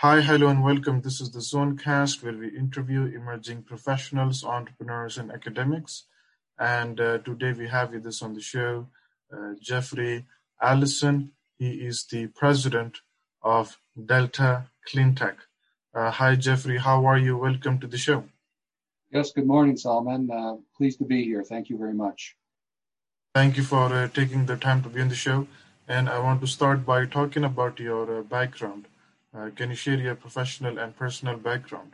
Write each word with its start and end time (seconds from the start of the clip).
Hi, 0.00 0.20
hello, 0.20 0.48
and 0.48 0.62
welcome. 0.62 1.00
This 1.00 1.22
is 1.22 1.30
the 1.30 1.38
Zonecast, 1.38 2.22
where 2.22 2.34
we 2.34 2.48
interview 2.48 3.04
emerging 3.04 3.62
professionals, 3.62 4.44
entrepreneurs, 4.44 5.16
and 5.16 5.32
academics. 5.32 6.04
And 6.58 7.00
uh, 7.00 7.16
today 7.20 7.54
we 7.54 7.68
have 7.68 7.94
with 7.94 8.04
us 8.04 8.20
on 8.20 8.34
the 8.34 8.42
show 8.42 8.88
uh, 9.32 9.54
Jeffrey 9.58 10.26
Allison. 10.60 11.30
He 11.58 11.70
is 11.86 12.04
the 12.12 12.26
president 12.26 12.98
of 13.40 13.78
Delta 13.96 14.66
Cleantech. 14.86 15.36
Uh, 15.94 16.10
hi, 16.10 16.36
Jeffrey. 16.36 16.76
How 16.76 17.06
are 17.06 17.16
you? 17.16 17.38
Welcome 17.38 17.78
to 17.78 17.86
the 17.86 17.96
show. 17.96 18.24
Yes, 19.10 19.32
good 19.32 19.46
morning, 19.46 19.78
Salman. 19.78 20.30
Uh, 20.30 20.56
pleased 20.76 20.98
to 20.98 21.06
be 21.06 21.24
here. 21.24 21.42
Thank 21.42 21.70
you 21.70 21.78
very 21.78 21.94
much. 21.94 22.36
Thank 23.34 23.56
you 23.56 23.62
for 23.62 23.86
uh, 23.94 24.08
taking 24.08 24.44
the 24.44 24.58
time 24.58 24.82
to 24.82 24.90
be 24.90 25.00
on 25.00 25.08
the 25.08 25.14
show. 25.14 25.48
And 25.88 26.10
I 26.10 26.18
want 26.18 26.42
to 26.42 26.46
start 26.46 26.84
by 26.84 27.06
talking 27.06 27.44
about 27.44 27.80
your 27.80 28.18
uh, 28.18 28.20
background. 28.20 28.88
Uh, 29.36 29.50
can 29.50 29.68
you 29.68 29.76
share 29.76 29.98
your 29.98 30.14
professional 30.14 30.78
and 30.78 30.96
personal 30.96 31.36
background? 31.36 31.92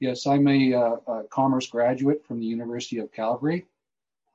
Yes, 0.00 0.26
I'm 0.26 0.48
a, 0.48 0.74
uh, 0.74 0.96
a 1.06 1.24
commerce 1.30 1.68
graduate 1.68 2.26
from 2.26 2.40
the 2.40 2.46
University 2.46 2.98
of 2.98 3.12
Calgary. 3.12 3.66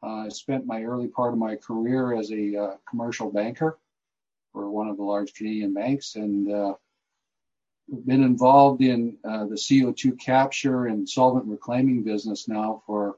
Uh, 0.01 0.25
I 0.25 0.29
spent 0.29 0.65
my 0.65 0.83
early 0.83 1.07
part 1.07 1.33
of 1.33 1.39
my 1.39 1.57
career 1.57 2.17
as 2.17 2.31
a 2.31 2.55
uh, 2.55 2.75
commercial 2.89 3.31
banker 3.31 3.77
for 4.53 4.69
one 4.69 4.87
of 4.87 4.95
the 4.95 5.03
large 5.03 5.33
Canadian 5.33 5.73
banks 5.73 6.15
and 6.15 6.49
uh, 6.49 6.73
been 8.05 8.23
involved 8.23 8.81
in 8.81 9.17
uh, 9.25 9.45
the 9.45 9.55
CO2 9.55 10.17
capture 10.19 10.85
and 10.85 11.09
solvent 11.09 11.45
reclaiming 11.45 12.01
business 12.01 12.47
now 12.47 12.81
for 12.85 13.17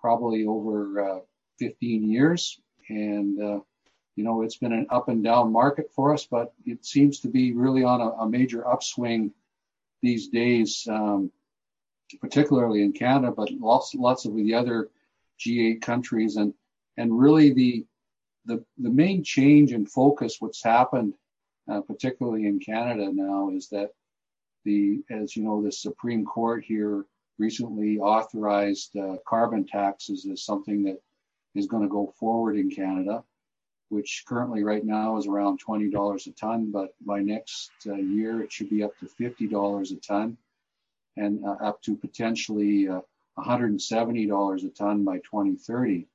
probably 0.00 0.44
over 0.44 1.22
15 1.60 2.10
years. 2.10 2.60
And 2.88 3.62
you 4.16 4.24
know, 4.24 4.42
it's 4.42 4.56
been 4.56 4.72
an 4.72 4.86
up 4.90 5.08
and 5.08 5.22
down 5.22 5.52
market 5.52 5.92
for 5.94 6.14
us, 6.14 6.26
but 6.26 6.54
it 6.64 6.84
seems 6.84 7.20
to 7.20 7.28
be 7.28 7.52
really 7.52 7.84
on 7.84 8.00
a, 8.00 8.08
a 8.22 8.28
major 8.28 8.66
upswing 8.66 9.30
these 10.02 10.28
days, 10.28 10.86
um, 10.90 11.30
particularly 12.20 12.82
in 12.82 12.92
Canada, 12.92 13.30
but 13.30 13.50
lots, 13.52 13.94
lots 13.94 14.24
of 14.24 14.34
the 14.34 14.54
other 14.54 14.88
G8 15.38 15.82
countries. 15.82 16.36
And, 16.36 16.54
and 16.96 17.16
really 17.16 17.52
the, 17.52 17.84
the, 18.46 18.64
the 18.78 18.90
main 18.90 19.22
change 19.22 19.72
in 19.72 19.84
focus, 19.84 20.36
what's 20.40 20.64
happened, 20.64 21.12
uh, 21.70 21.82
particularly 21.82 22.46
in 22.46 22.58
Canada 22.58 23.10
now, 23.12 23.50
is 23.50 23.68
that 23.68 23.90
the, 24.64 25.02
as 25.10 25.36
you 25.36 25.44
know, 25.44 25.62
the 25.62 25.72
Supreme 25.72 26.24
Court 26.24 26.64
here 26.64 27.04
recently 27.38 27.98
authorized 27.98 28.96
uh, 28.96 29.16
carbon 29.28 29.66
taxes 29.66 30.26
as 30.30 30.42
something 30.42 30.84
that 30.84 31.02
is 31.54 31.66
going 31.66 31.82
to 31.82 31.88
go 31.88 32.14
forward 32.18 32.56
in 32.56 32.70
Canada 32.70 33.22
which 33.88 34.24
currently 34.26 34.64
right 34.64 34.84
now 34.84 35.16
is 35.16 35.26
around 35.26 35.60
$20 35.62 36.26
a 36.26 36.30
ton, 36.32 36.70
but 36.72 36.94
by 37.00 37.20
next 37.20 37.70
uh, 37.86 37.94
year 37.94 38.42
it 38.42 38.52
should 38.52 38.70
be 38.70 38.82
up 38.82 38.92
to 38.98 39.06
$50 39.06 39.92
a 39.92 39.96
ton 40.00 40.36
and 41.16 41.44
uh, 41.44 41.56
up 41.62 41.80
to 41.82 41.96
potentially 41.96 42.88
uh, 42.88 43.00
$170 43.38 44.64
a 44.64 44.68
ton 44.70 45.04
by 45.04 45.16
2030. 45.18 46.06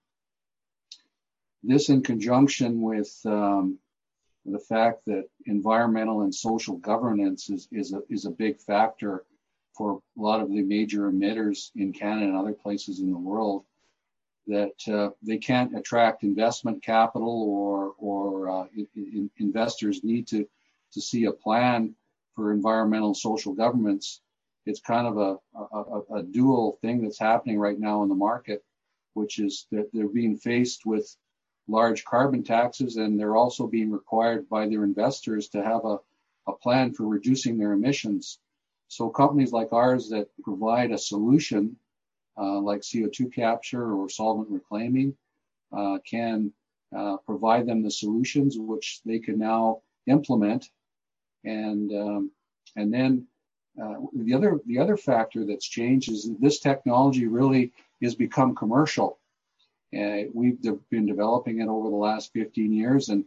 This 1.63 1.89
in 1.89 2.01
conjunction 2.01 2.81
with 2.81 3.15
um, 3.25 3.77
the 4.45 4.59
fact 4.59 5.05
that 5.05 5.29
environmental 5.45 6.21
and 6.21 6.33
social 6.33 6.77
governance 6.77 7.49
is, 7.49 7.67
is, 7.71 7.93
a, 7.93 8.01
is 8.09 8.25
a 8.25 8.31
big 8.31 8.59
factor 8.59 9.23
for 9.75 10.01
a 10.17 10.21
lot 10.21 10.41
of 10.41 10.49
the 10.49 10.61
major 10.61 11.09
emitters 11.11 11.69
in 11.75 11.93
Canada 11.93 12.25
and 12.25 12.35
other 12.35 12.53
places 12.53 12.99
in 12.99 13.11
the 13.11 13.17
world 13.17 13.63
that 14.51 14.93
uh, 14.93 15.09
they 15.21 15.37
can't 15.37 15.77
attract 15.77 16.23
investment 16.23 16.83
capital 16.83 17.93
or 17.97 18.49
uh, 18.49 18.65
in, 18.95 19.29
investors 19.37 20.03
need 20.03 20.27
to 20.27 20.45
see 20.91 21.25
a 21.25 21.31
plan 21.31 21.95
for 22.35 22.51
environmental 22.51 23.13
social 23.13 23.53
governments. 23.53 24.21
It's 24.65 24.79
kind 24.79 25.07
of 25.07 25.17
a, 25.17 26.23
dual 26.31 26.77
thing 26.81 27.01
that's 27.01 27.19
happening 27.19 27.59
right 27.59 27.79
now 27.79 28.03
in 28.03 28.09
the 28.09 28.15
market, 28.15 28.63
which 29.13 29.39
is 29.39 29.67
that 29.71 29.89
they're 29.91 30.07
being 30.07 30.37
faced 30.37 30.85
with 30.85 31.15
large 31.67 32.03
carbon 32.05 32.43
taxes 32.43 32.97
and 32.97 33.19
they're 33.19 33.35
also 33.35 33.67
being 33.67 33.91
required 33.91 34.47
by 34.49 34.67
their 34.67 34.83
investors 34.83 35.49
to 35.49 35.63
have 35.63 35.85
a, 35.85 35.97
plan 36.61 36.93
for 36.93 37.07
reducing 37.07 37.57
their 37.57 37.71
emissions. 37.71 38.39
So 38.89 39.09
companies 39.09 39.53
like 39.53 39.71
ours 39.71 40.09
that 40.09 40.27
provide 40.43 40.91
a 40.91 40.97
solution 40.97 41.77
like 42.37 42.81
CO2 42.81 43.33
capture 43.33 43.93
or 43.93 44.09
solvent 44.09 44.49
reclaiming 44.49 45.15
uh, 45.71 45.99
can 46.09 46.51
uh, 46.95 47.17
provide 47.25 47.65
them 47.65 47.81
the 47.81 47.91
solutions 47.91 48.57
which 48.57 49.01
they 49.05 49.19
can 49.19 49.39
now 49.39 49.81
implement. 50.07 50.69
And 51.43 51.91
um, 51.93 52.31
and 52.75 52.93
then 52.93 53.27
uh, 53.81 53.95
the 54.13 54.33
other 54.33 54.59
the 54.65 54.79
other 54.79 54.97
factor 54.97 55.45
that's 55.45 55.67
changed 55.67 56.11
is 56.11 56.25
that 56.25 56.41
this 56.41 56.59
technology 56.59 57.27
really 57.27 57.71
has 58.01 58.15
become 58.15 58.55
commercial. 58.55 59.19
Uh, 59.97 60.23
we've 60.33 60.61
de- 60.61 60.79
been 60.89 61.05
developing 61.05 61.59
it 61.59 61.67
over 61.67 61.89
the 61.89 61.95
last 61.95 62.31
15 62.33 62.71
years, 62.71 63.09
and 63.09 63.25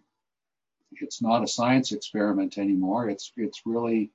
it's 0.93 1.20
not 1.20 1.43
a 1.43 1.48
science 1.48 1.93
experiment 1.93 2.59
anymore. 2.59 3.09
It's 3.09 3.32
it's 3.37 3.62
really 3.64 4.10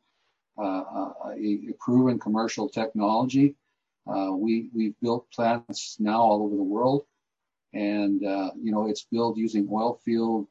uh, 0.57 1.11
a, 1.25 1.35
a, 1.37 1.73
proven 1.79 2.19
commercial 2.19 2.67
technology 2.69 3.55
uh, 4.07 4.31
we 4.31 4.69
we've 4.73 4.95
built 5.01 5.29
plants 5.31 5.97
now 5.99 6.21
all 6.21 6.43
over 6.43 6.55
the 6.55 6.63
world, 6.63 7.05
and 7.73 8.25
uh, 8.25 8.51
you 8.61 8.71
know 8.71 8.87
it's 8.87 9.05
built 9.11 9.37
using 9.37 9.67
oil 9.71 9.99
field 10.03 10.47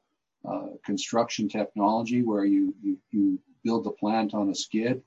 uh, 0.49 0.69
construction 0.85 1.49
technology 1.49 2.23
where 2.23 2.45
you, 2.45 2.75
you, 2.83 2.99
you 3.11 3.39
build 3.65 3.85
the 3.85 3.91
plant 3.91 4.35
on 4.35 4.49
a 4.51 4.55
skid 4.55 5.03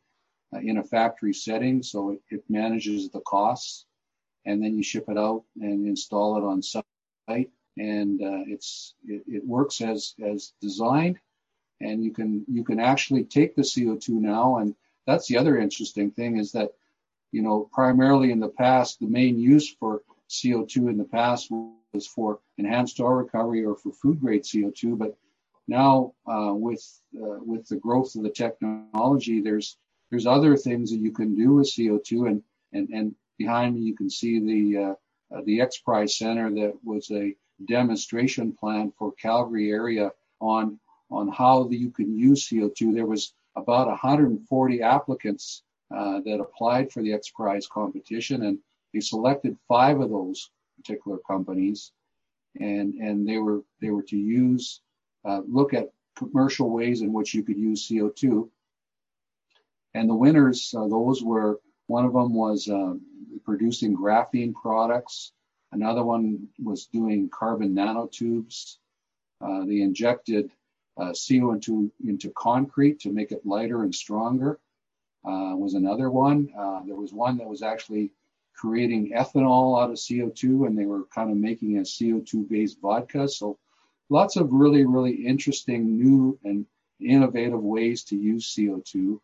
uh, 0.54 0.60
in 0.60 0.78
a 0.78 0.84
factory 0.84 1.34
setting, 1.34 1.82
so 1.82 2.12
it, 2.12 2.22
it, 2.30 2.44
manages 2.50 3.10
the 3.10 3.22
costs, 3.22 3.86
and 4.46 4.62
then 4.62 4.76
you 4.76 4.84
ship 4.84 5.06
it 5.08 5.18
out 5.18 5.44
and 5.62 5.88
install 5.88 6.38
it 6.38 6.44
on 6.44 6.62
site, 6.62 7.50
and 7.78 8.22
uh, 8.22 8.44
it's 8.48 8.94
it, 9.08 9.24
it 9.26 9.48
works 9.48 9.80
as 9.80 10.14
as 10.24 10.54
designed, 10.62 11.18
and 11.80 12.04
you 12.04 12.12
can 12.12 12.46
you 12.48 12.64
can 12.64 12.80
actually 12.80 13.24
take 13.24 13.56
the 13.56 13.62
CO2 13.62 14.10
now, 14.10 14.58
and 14.58 14.76
that's 15.08 15.28
the 15.28 15.38
other 15.38 15.58
interesting 15.58 16.12
thing 16.12 16.38
is 16.38 16.52
that 16.52 16.72
you 17.32 17.42
know, 17.42 17.70
primarily 17.72 18.32
in 18.32 18.40
the 18.40 18.50
past, 18.50 19.00
the 19.00 19.08
main 19.08 19.40
use 19.40 19.74
for 19.80 20.02
CO2 20.30 20.90
in 20.90 20.98
the 20.98 21.06
past 21.06 21.50
was 21.94 22.08
for 22.08 22.40
enhanced 22.58 23.00
oil 23.00 23.14
recovery 23.14 23.66
or 23.66 23.76
for 23.76 23.92
food 23.92 24.20
grade 24.20 24.44
CO2. 24.44 24.98
But 24.98 25.18
now, 25.68 26.14
uh, 26.26 26.54
with 26.54 26.84
uh, 27.16 27.40
with 27.40 27.68
the 27.68 27.78
growth 27.78 28.16
of 28.16 28.24
the 28.24 28.30
technology, 28.30 29.42
there's 29.42 29.78
there's 30.10 30.26
other 30.26 30.58
things 30.58 30.92
that 30.92 30.98
you 30.98 31.12
can 31.12 31.36
do 31.36 31.56
with 31.56 31.72
CO2. 31.72 32.28
And 32.28 32.44
and 32.74 32.90
and 32.90 33.16
behind 33.38 33.76
me, 33.76 33.82
you 33.82 33.96
can 33.96 34.10
see 34.10 34.40
the 34.40 34.96
uh, 35.32 35.42
the 35.46 35.62
X 35.62 35.78
Prize 35.78 36.18
Center 36.18 36.50
that 36.52 36.74
was 36.84 37.10
a 37.12 37.36
demonstration 37.66 38.54
plan 38.54 38.92
for 38.98 39.14
Calgary 39.14 39.72
area 39.72 40.12
on 40.40 40.80
on 41.10 41.30
how 41.30 41.70
you 41.70 41.92
can 41.92 42.18
use 42.18 42.48
CO2. 42.48 42.94
There 42.94 43.06
was 43.06 43.34
about 43.56 43.88
140 43.88 44.82
applicants 44.82 45.64
uh, 45.94 46.22
that 46.22 46.40
applied 46.40 46.92
for 46.92 47.02
the 47.02 47.14
X 47.14 47.30
Prize 47.30 47.68
competition, 47.68 48.44
and 48.44 48.60
they 48.94 49.00
selected 49.00 49.58
five 49.68 50.00
of 50.00 50.10
those 50.10 50.50
particular 50.78 51.18
companies, 51.28 51.92
and 52.60 52.96
and 52.96 53.28
they 53.28 53.38
were 53.38 53.62
they 53.82 53.90
were 53.90 54.04
to 54.04 54.18
use 54.18 54.82
uh, 55.26 55.42
look 55.48 55.74
at 55.74 55.90
commercial 56.16 56.70
ways 56.70 57.02
in 57.02 57.14
which 57.14 57.34
you 57.34 57.44
could 57.44 57.58
use 57.58 57.88
CO2. 57.88 58.50
And 59.94 60.10
the 60.10 60.16
winners, 60.16 60.74
uh, 60.78 60.88
those 60.88 61.24
were 61.24 61.60
one 61.88 62.06
of 62.06 62.14
them 62.14 62.34
was 62.34 62.70
um, 62.70 63.02
producing 63.44 63.96
graphene 63.96 64.54
products. 64.54 65.34
Another 65.72 66.04
one 66.04 66.48
was 66.62 66.86
doing 66.88 67.30
carbon 67.30 67.76
nanotubes. 67.76 68.78
Uh, 69.42 69.66
they 69.66 69.82
injected 69.82 70.52
uh, 70.98 71.14
CO 71.14 71.54
into, 71.54 71.92
into 72.06 72.30
concrete 72.32 73.00
to 73.02 73.12
make 73.12 73.32
it 73.32 73.46
lighter 73.46 73.84
and 73.84 73.94
stronger 73.94 74.60
uh, 75.24 75.56
was 75.56 75.74
another 75.76 76.10
one. 76.10 76.50
Uh, 76.58 76.82
there 76.86 76.96
was 76.96 77.14
one 77.14 77.38
that 77.38 77.48
was 77.48 77.62
actually 77.62 78.12
creating 78.56 79.12
ethanol 79.12 79.82
out 79.82 79.90
of 79.90 79.98
CO2, 79.98 80.68
and 80.68 80.78
they 80.78 80.86
were 80.86 81.06
kind 81.14 81.32
of 81.32 81.38
making 81.38 81.78
a 81.78 81.82
CO2 81.82 82.48
based 82.50 82.80
vodka. 82.82 83.28
So 83.28 83.58
lots 84.10 84.36
of 84.36 84.52
really, 84.52 84.86
really 84.86 85.14
interesting 85.14 85.98
new 85.98 86.38
and 86.44 86.66
innovative 87.00 87.62
ways 87.62 88.04
to 88.06 88.16
use 88.16 88.54
CO2, 88.56 89.20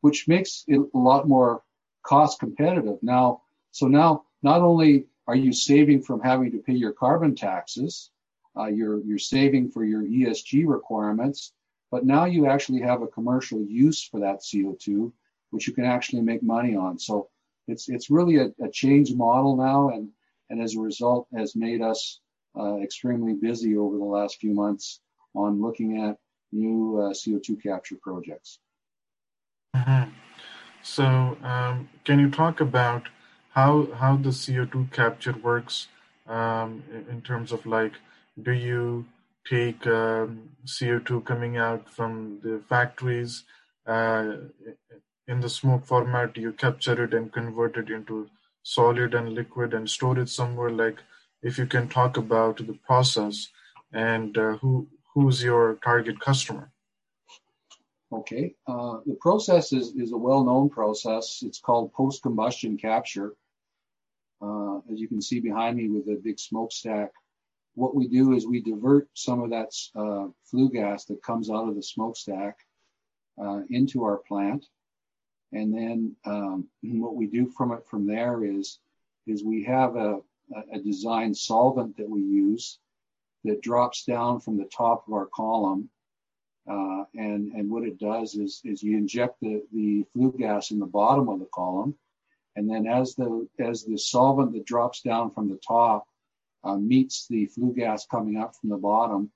which 0.00 0.26
makes 0.28 0.64
it 0.66 0.80
a 0.94 0.98
lot 0.98 1.28
more 1.28 1.62
cost 2.02 2.40
competitive. 2.40 2.98
Now, 3.02 3.42
so 3.70 3.86
now 3.86 4.24
not 4.42 4.62
only 4.62 5.06
are 5.26 5.36
you 5.36 5.52
saving 5.52 6.02
from 6.02 6.20
having 6.20 6.50
to 6.52 6.58
pay 6.58 6.72
your 6.72 6.92
carbon 6.92 7.34
taxes, 7.34 8.10
uh, 8.56 8.66
you're, 8.66 9.00
you're 9.02 9.18
saving 9.18 9.70
for 9.70 9.84
your 9.84 10.02
ESG 10.02 10.66
requirements, 10.66 11.52
but 11.90 12.04
now 12.04 12.24
you 12.24 12.46
actually 12.46 12.80
have 12.80 13.02
a 13.02 13.06
commercial 13.06 13.62
use 13.62 14.02
for 14.02 14.20
that 14.20 14.40
CO2 14.40 15.12
which 15.50 15.66
you 15.66 15.72
can 15.72 15.84
actually 15.84 16.22
make 16.22 16.42
money 16.42 16.74
on. 16.74 16.98
So 16.98 17.28
it's 17.68 17.88
it's 17.88 18.10
really 18.10 18.36
a, 18.36 18.52
a 18.62 18.70
change 18.70 19.12
model 19.14 19.56
now, 19.56 19.90
and 19.90 20.08
and 20.48 20.62
as 20.62 20.74
a 20.74 20.80
result 20.80 21.28
has 21.36 21.54
made 21.54 21.82
us 21.82 22.20
uh, 22.58 22.76
extremely 22.78 23.34
busy 23.34 23.76
over 23.76 23.96
the 23.96 24.04
last 24.04 24.38
few 24.40 24.52
months 24.52 25.00
on 25.34 25.62
looking 25.62 26.02
at 26.02 26.16
new 26.52 26.98
uh, 26.98 27.12
CO2 27.12 27.62
capture 27.62 27.96
projects. 28.02 28.58
Mm-hmm. 29.76 30.10
So, 30.82 31.36
um, 31.42 31.88
can 32.04 32.18
you 32.18 32.30
talk 32.30 32.60
about 32.60 33.08
how 33.50 33.88
how 33.94 34.16
the 34.16 34.30
CO2 34.30 34.92
capture 34.92 35.36
works 35.42 35.88
um, 36.26 36.82
in 37.08 37.22
terms 37.22 37.52
of 37.52 37.66
like, 37.66 37.92
do 38.42 38.52
you 38.52 39.06
take 39.48 39.86
um, 39.86 40.50
CO2 40.64 41.24
coming 41.24 41.56
out 41.56 41.88
from 41.88 42.40
the 42.42 42.60
factories 42.68 43.44
uh, 43.86 44.36
in 45.30 45.40
the 45.40 45.48
smoke 45.48 45.86
format? 45.86 46.36
You 46.36 46.52
capture 46.52 47.04
it 47.04 47.14
and 47.14 47.32
convert 47.32 47.76
it 47.76 47.88
into 47.88 48.28
solid 48.62 49.14
and 49.14 49.32
liquid 49.32 49.72
and 49.74 49.88
store 49.88 50.18
it 50.18 50.28
somewhere? 50.28 50.70
Like, 50.70 50.98
if 51.42 51.56
you 51.56 51.66
can 51.66 51.88
talk 51.88 52.16
about 52.16 52.56
the 52.58 52.78
process 52.86 53.48
and 53.92 54.36
uh, 54.36 54.56
who 54.58 54.88
who's 55.14 55.42
your 55.42 55.78
target 55.84 56.20
customer? 56.20 56.70
Okay, 58.12 58.54
uh, 58.66 58.98
the 59.06 59.16
process 59.20 59.72
is, 59.72 59.94
is 59.94 60.12
a 60.12 60.16
well-known 60.16 60.68
process. 60.68 61.42
It's 61.46 61.60
called 61.60 61.92
post-combustion 61.92 62.76
capture. 62.76 63.34
Uh, 64.42 64.78
as 64.92 64.98
you 64.98 65.06
can 65.06 65.22
see 65.22 65.38
behind 65.38 65.76
me 65.76 65.88
with 65.88 66.06
the 66.06 66.16
big 66.16 66.40
smokestack, 66.40 67.12
what 67.74 67.94
we 67.94 68.08
do 68.08 68.32
is 68.32 68.46
we 68.46 68.60
divert 68.62 69.08
some 69.14 69.40
of 69.42 69.50
that 69.50 69.70
uh, 69.94 70.26
flue 70.44 70.70
gas 70.70 71.04
that 71.04 71.22
comes 71.22 71.50
out 71.50 71.68
of 71.68 71.76
the 71.76 71.82
smokestack 71.82 72.56
uh, 73.40 73.60
into 73.70 74.02
our 74.02 74.18
plant. 74.28 74.66
And 75.52 75.74
then 75.74 76.16
um, 76.24 76.68
what 76.82 77.16
we 77.16 77.26
do 77.26 77.48
from 77.48 77.72
it 77.72 77.86
from 77.86 78.06
there 78.06 78.44
is, 78.44 78.78
is 79.26 79.44
we 79.44 79.64
have 79.64 79.96
a, 79.96 80.20
a 80.72 80.78
designed 80.78 81.36
solvent 81.36 81.96
that 81.96 82.08
we 82.08 82.20
use 82.20 82.78
that 83.44 83.62
drops 83.62 84.04
down 84.04 84.40
from 84.40 84.56
the 84.56 84.68
top 84.76 85.06
of 85.06 85.14
our 85.14 85.26
column 85.26 85.88
uh, 86.68 87.04
and, 87.14 87.52
and 87.52 87.70
what 87.70 87.84
it 87.84 87.98
does 87.98 88.34
is, 88.34 88.60
is 88.64 88.82
you 88.82 88.96
inject 88.96 89.40
the, 89.40 89.62
the 89.72 90.04
flue 90.12 90.34
gas 90.38 90.70
in 90.70 90.78
the 90.78 90.86
bottom 90.86 91.28
of 91.28 91.40
the 91.40 91.48
column. 91.52 91.94
And 92.56 92.68
then 92.68 92.86
as 92.86 93.14
the, 93.14 93.48
as 93.58 93.84
the 93.84 93.96
solvent 93.96 94.52
that 94.52 94.66
drops 94.66 95.02
down 95.02 95.30
from 95.30 95.48
the 95.48 95.58
top 95.66 96.06
uh, 96.62 96.76
meets 96.76 97.26
the 97.26 97.46
flue 97.46 97.72
gas 97.74 98.06
coming 98.06 98.36
up 98.36 98.54
from 98.54 98.70
the 98.70 98.76
bottom, 98.76 99.30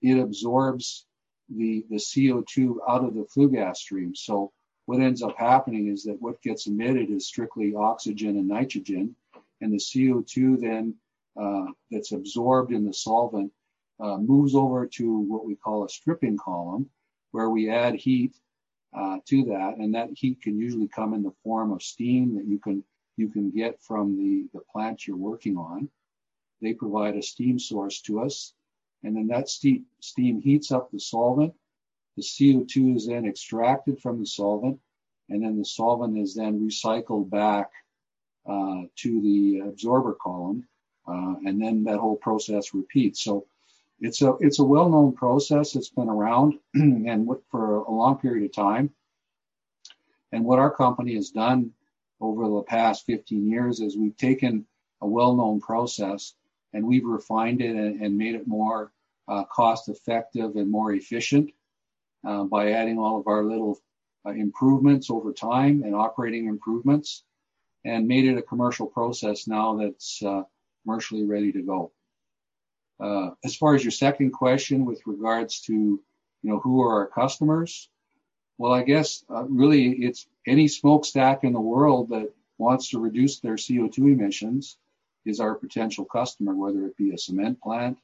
it 0.00 0.18
absorbs 0.18 1.06
the, 1.48 1.84
the 1.90 1.96
CO2 1.96 2.76
out 2.88 3.04
of 3.04 3.14
the 3.14 3.26
flue 3.32 3.50
gas 3.50 3.80
stream. 3.80 4.14
So 4.14 4.52
what 4.86 5.00
ends 5.00 5.22
up 5.22 5.36
happening 5.36 5.88
is 5.88 6.04
that 6.04 6.20
what 6.20 6.42
gets 6.42 6.66
emitted 6.66 7.10
is 7.10 7.26
strictly 7.26 7.74
oxygen 7.74 8.36
and 8.36 8.48
nitrogen, 8.48 9.14
and 9.60 9.72
the 9.72 9.78
CO2 9.78 10.60
then 10.60 10.94
uh, 11.40 11.66
that's 11.90 12.12
absorbed 12.12 12.72
in 12.72 12.84
the 12.84 12.92
solvent 12.92 13.52
uh, 14.00 14.16
moves 14.16 14.54
over 14.54 14.86
to 14.86 15.18
what 15.18 15.46
we 15.46 15.54
call 15.54 15.84
a 15.84 15.88
stripping 15.88 16.36
column, 16.36 16.90
where 17.30 17.48
we 17.48 17.70
add 17.70 17.94
heat 17.94 18.34
uh, 18.94 19.18
to 19.26 19.44
that, 19.44 19.76
and 19.78 19.94
that 19.94 20.10
heat 20.14 20.42
can 20.42 20.58
usually 20.58 20.88
come 20.88 21.14
in 21.14 21.22
the 21.22 21.32
form 21.44 21.72
of 21.72 21.82
steam 21.82 22.34
that 22.36 22.46
you 22.46 22.58
can 22.58 22.84
you 23.16 23.28
can 23.28 23.50
get 23.50 23.80
from 23.80 24.16
the 24.16 24.48
the 24.52 24.64
plant 24.72 25.06
you're 25.06 25.16
working 25.16 25.56
on. 25.56 25.88
They 26.60 26.74
provide 26.74 27.16
a 27.16 27.22
steam 27.22 27.58
source 27.58 28.00
to 28.02 28.20
us, 28.20 28.52
and 29.02 29.16
then 29.16 29.28
that 29.28 29.48
steam 29.48 29.86
steam 30.00 30.40
heats 30.40 30.72
up 30.72 30.90
the 30.90 31.00
solvent. 31.00 31.54
The 32.16 32.22
CO2 32.22 32.96
is 32.96 33.06
then 33.06 33.26
extracted 33.26 34.00
from 34.00 34.20
the 34.20 34.26
solvent, 34.26 34.78
and 35.30 35.42
then 35.42 35.58
the 35.58 35.64
solvent 35.64 36.18
is 36.18 36.34
then 36.34 36.60
recycled 36.60 37.30
back 37.30 37.70
uh, 38.46 38.82
to 38.96 39.22
the 39.22 39.60
absorber 39.60 40.14
column, 40.14 40.66
uh, 41.08 41.36
and 41.46 41.60
then 41.60 41.84
that 41.84 41.98
whole 41.98 42.16
process 42.16 42.74
repeats. 42.74 43.22
So 43.22 43.46
it's 44.00 44.20
a 44.20 44.34
it's 44.40 44.58
a 44.58 44.64
well-known 44.64 45.12
process. 45.12 45.74
It's 45.74 45.88
been 45.88 46.08
around 46.08 46.58
and 46.74 47.28
for 47.50 47.76
a 47.76 47.90
long 47.90 48.18
period 48.18 48.44
of 48.44 48.52
time. 48.52 48.90
And 50.32 50.44
what 50.44 50.58
our 50.58 50.70
company 50.70 51.14
has 51.14 51.30
done 51.30 51.72
over 52.20 52.48
the 52.48 52.62
past 52.62 53.06
15 53.06 53.48
years 53.48 53.80
is 53.80 53.96
we've 53.96 54.16
taken 54.16 54.66
a 55.00 55.06
well-known 55.06 55.60
process 55.60 56.34
and 56.72 56.86
we've 56.86 57.04
refined 57.04 57.60
it 57.60 57.76
and, 57.76 58.00
and 58.00 58.16
made 58.16 58.34
it 58.34 58.46
more 58.46 58.92
uh, 59.28 59.44
cost-effective 59.44 60.56
and 60.56 60.70
more 60.70 60.92
efficient 60.92 61.52
uh, 62.24 62.44
by 62.44 62.72
adding 62.72 62.98
all 62.98 63.18
of 63.18 63.26
our 63.26 63.44
little 63.44 63.78
uh, 64.26 64.30
improvements 64.30 65.10
over 65.10 65.32
time 65.32 65.82
and 65.84 65.94
operating 65.94 66.46
improvements, 66.46 67.24
and 67.84 68.06
made 68.06 68.24
it 68.24 68.38
a 68.38 68.42
commercial 68.42 68.86
process 68.86 69.46
now 69.46 69.76
that's 69.76 70.22
uh, 70.22 70.42
commercially 70.82 71.24
ready 71.24 71.52
to 71.52 71.62
go. 71.62 71.92
Uh, 73.00 73.30
as 73.44 73.56
far 73.56 73.74
as 73.74 73.82
your 73.82 73.90
second 73.90 74.30
question 74.30 74.84
with 74.84 75.02
regards 75.06 75.60
to, 75.62 75.72
you 75.72 76.00
know, 76.50 76.60
who 76.60 76.80
are 76.82 77.00
our 77.00 77.08
customers? 77.08 77.88
Well, 78.58 78.72
I 78.72 78.82
guess 78.82 79.24
uh, 79.28 79.44
really 79.44 79.90
it's 80.04 80.26
any 80.46 80.68
smokestack 80.68 81.42
in 81.42 81.52
the 81.52 81.60
world 81.60 82.10
that 82.10 82.32
wants 82.58 82.90
to 82.90 83.00
reduce 83.00 83.40
their 83.40 83.56
CO2 83.56 83.98
emissions 83.98 84.76
is 85.24 85.40
our 85.40 85.54
potential 85.54 86.04
customer, 86.04 86.54
whether 86.54 86.86
it 86.86 86.96
be 86.96 87.10
a 87.10 87.18
cement 87.18 87.60
plant, 87.60 87.98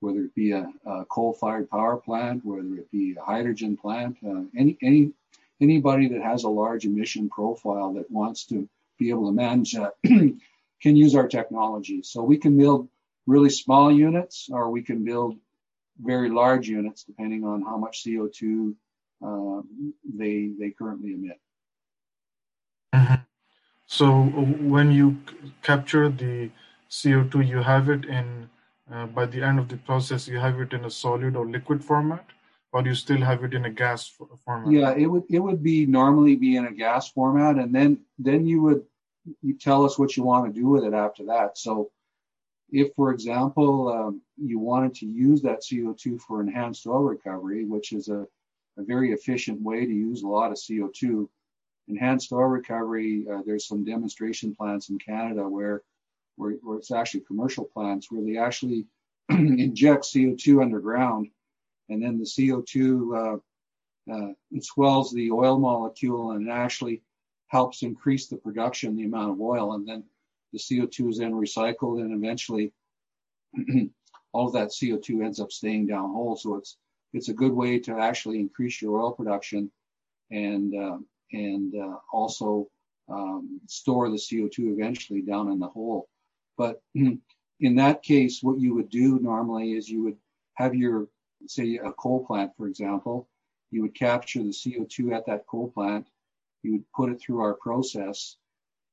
whether 0.00 0.20
it 0.20 0.34
be 0.34 0.52
a, 0.52 0.68
a 0.84 1.04
coal-fired 1.06 1.70
power 1.70 1.96
plant, 1.96 2.44
whether 2.44 2.74
it 2.74 2.90
be 2.90 3.16
a 3.18 3.24
hydrogen 3.24 3.76
plant, 3.76 4.16
uh, 4.26 4.42
any 4.56 4.76
any 4.82 5.12
anybody 5.60 6.08
that 6.08 6.22
has 6.22 6.44
a 6.44 6.48
large 6.48 6.84
emission 6.84 7.28
profile 7.28 7.94
that 7.94 8.10
wants 8.10 8.44
to 8.46 8.68
be 8.98 9.10
able 9.10 9.26
to 9.26 9.32
manage 9.32 9.72
that 9.72 9.94
can 10.04 10.96
use 10.96 11.14
our 11.14 11.28
technology. 11.28 12.02
So 12.02 12.22
we 12.22 12.36
can 12.36 12.56
build 12.56 12.88
really 13.26 13.50
small 13.50 13.90
units, 13.90 14.48
or 14.50 14.70
we 14.70 14.82
can 14.82 15.04
build 15.04 15.36
very 15.98 16.30
large 16.30 16.68
units 16.68 17.04
depending 17.04 17.44
on 17.44 17.62
how 17.62 17.76
much 17.78 18.04
CO2 18.04 18.74
uh, 19.24 19.62
they 20.04 20.50
they 20.58 20.70
currently 20.70 21.14
emit. 21.14 21.40
Mm-hmm. 22.94 23.14
So 23.86 24.22
when 24.24 24.90
you 24.92 25.18
capture 25.62 26.08
the 26.08 26.50
CO2, 26.90 27.46
you 27.46 27.62
have 27.62 27.88
it 27.88 28.04
in 28.04 28.50
uh, 28.92 29.06
by 29.06 29.26
the 29.26 29.42
end 29.42 29.58
of 29.58 29.68
the 29.68 29.76
process, 29.76 30.28
you 30.28 30.38
have 30.38 30.60
it 30.60 30.72
in 30.72 30.84
a 30.84 30.90
solid 30.90 31.36
or 31.36 31.46
liquid 31.46 31.84
format, 31.84 32.24
or 32.72 32.82
you 32.82 32.94
still 32.94 33.20
have 33.20 33.44
it 33.44 33.54
in 33.54 33.64
a 33.64 33.70
gas 33.70 34.12
format? 34.44 34.72
Yeah, 34.72 34.94
it 34.96 35.06
would 35.06 35.24
it 35.30 35.40
would 35.40 35.62
be 35.62 35.86
normally 35.86 36.36
be 36.36 36.56
in 36.56 36.66
a 36.66 36.72
gas 36.72 37.10
format, 37.10 37.56
and 37.56 37.74
then 37.74 37.98
then 38.18 38.46
you 38.46 38.62
would 38.62 38.84
you 39.42 39.54
tell 39.54 39.84
us 39.84 39.98
what 39.98 40.16
you 40.16 40.22
want 40.22 40.46
to 40.46 40.60
do 40.60 40.68
with 40.68 40.84
it 40.84 40.94
after 40.94 41.24
that. 41.26 41.58
So 41.58 41.90
if, 42.70 42.94
for 42.94 43.12
example, 43.12 43.88
um, 43.88 44.22
you 44.36 44.58
wanted 44.58 44.94
to 44.96 45.06
use 45.06 45.42
that 45.42 45.62
CO2 45.62 46.20
for 46.20 46.40
enhanced 46.40 46.86
oil 46.86 47.02
recovery, 47.02 47.64
which 47.64 47.92
is 47.92 48.08
a, 48.08 48.26
a 48.78 48.82
very 48.82 49.12
efficient 49.12 49.60
way 49.62 49.86
to 49.86 49.92
use 49.92 50.22
a 50.22 50.28
lot 50.28 50.50
of 50.50 50.58
CO2, 50.58 51.28
enhanced 51.88 52.32
oil 52.32 52.44
recovery, 52.44 53.26
uh, 53.32 53.40
there's 53.46 53.66
some 53.66 53.84
demonstration 53.84 54.54
plants 54.54 54.88
in 54.88 54.98
Canada 54.98 55.48
where, 55.48 55.82
where, 56.36 56.52
where 56.62 56.78
it's 56.78 56.90
actually 56.90 57.20
commercial 57.20 57.64
plants 57.64 58.10
where 58.10 58.24
they 58.24 58.36
actually 58.36 58.86
inject 59.30 60.04
CO2 60.04 60.62
underground, 60.62 61.28
and 61.88 62.02
then 62.02 62.18
the 62.18 62.24
CO2 62.24 63.40
uh, 64.10 64.12
uh, 64.12 64.32
swells 64.60 65.12
the 65.12 65.30
oil 65.30 65.58
molecule 65.58 66.32
and 66.32 66.48
it 66.48 66.50
actually 66.50 67.02
helps 67.48 67.82
increase 67.82 68.28
the 68.28 68.36
production, 68.36 68.96
the 68.96 69.04
amount 69.04 69.32
of 69.32 69.40
oil, 69.40 69.74
and 69.74 69.86
then 69.86 70.04
the 70.52 70.58
CO2 70.58 71.10
is 71.10 71.18
then 71.18 71.32
recycled 71.32 72.00
and 72.00 72.12
eventually 72.12 72.72
all 74.32 74.46
of 74.48 74.52
that 74.52 74.68
CO2 74.68 75.24
ends 75.24 75.40
up 75.40 75.50
staying 75.52 75.86
down 75.86 76.10
hole. 76.10 76.36
So 76.36 76.56
it's 76.56 76.76
it's 77.12 77.28
a 77.28 77.34
good 77.34 77.52
way 77.52 77.78
to 77.80 77.98
actually 77.98 78.40
increase 78.40 78.82
your 78.82 79.00
oil 79.00 79.12
production 79.12 79.70
and 80.30 80.74
uh, 80.74 80.98
and 81.32 81.74
uh, 81.74 81.96
also 82.12 82.68
um, 83.08 83.60
store 83.66 84.10
the 84.10 84.16
CO2 84.16 84.72
eventually 84.72 85.22
down 85.22 85.50
in 85.50 85.58
the 85.58 85.68
hole. 85.68 86.08
But 86.56 86.82
in 86.94 87.20
that 87.60 88.02
case, 88.02 88.42
what 88.42 88.58
you 88.58 88.74
would 88.74 88.90
do 88.90 89.18
normally 89.18 89.72
is 89.72 89.88
you 89.88 90.02
would 90.04 90.16
have 90.54 90.74
your 90.74 91.08
say 91.46 91.76
a 91.76 91.92
coal 91.92 92.24
plant, 92.24 92.52
for 92.56 92.66
example, 92.66 93.28
you 93.70 93.82
would 93.82 93.94
capture 93.94 94.42
the 94.42 94.50
CO2 94.50 95.14
at 95.14 95.26
that 95.26 95.46
coal 95.46 95.70
plant, 95.70 96.08
you 96.62 96.72
would 96.72 96.92
put 96.92 97.10
it 97.10 97.20
through 97.20 97.40
our 97.40 97.54
process, 97.54 98.36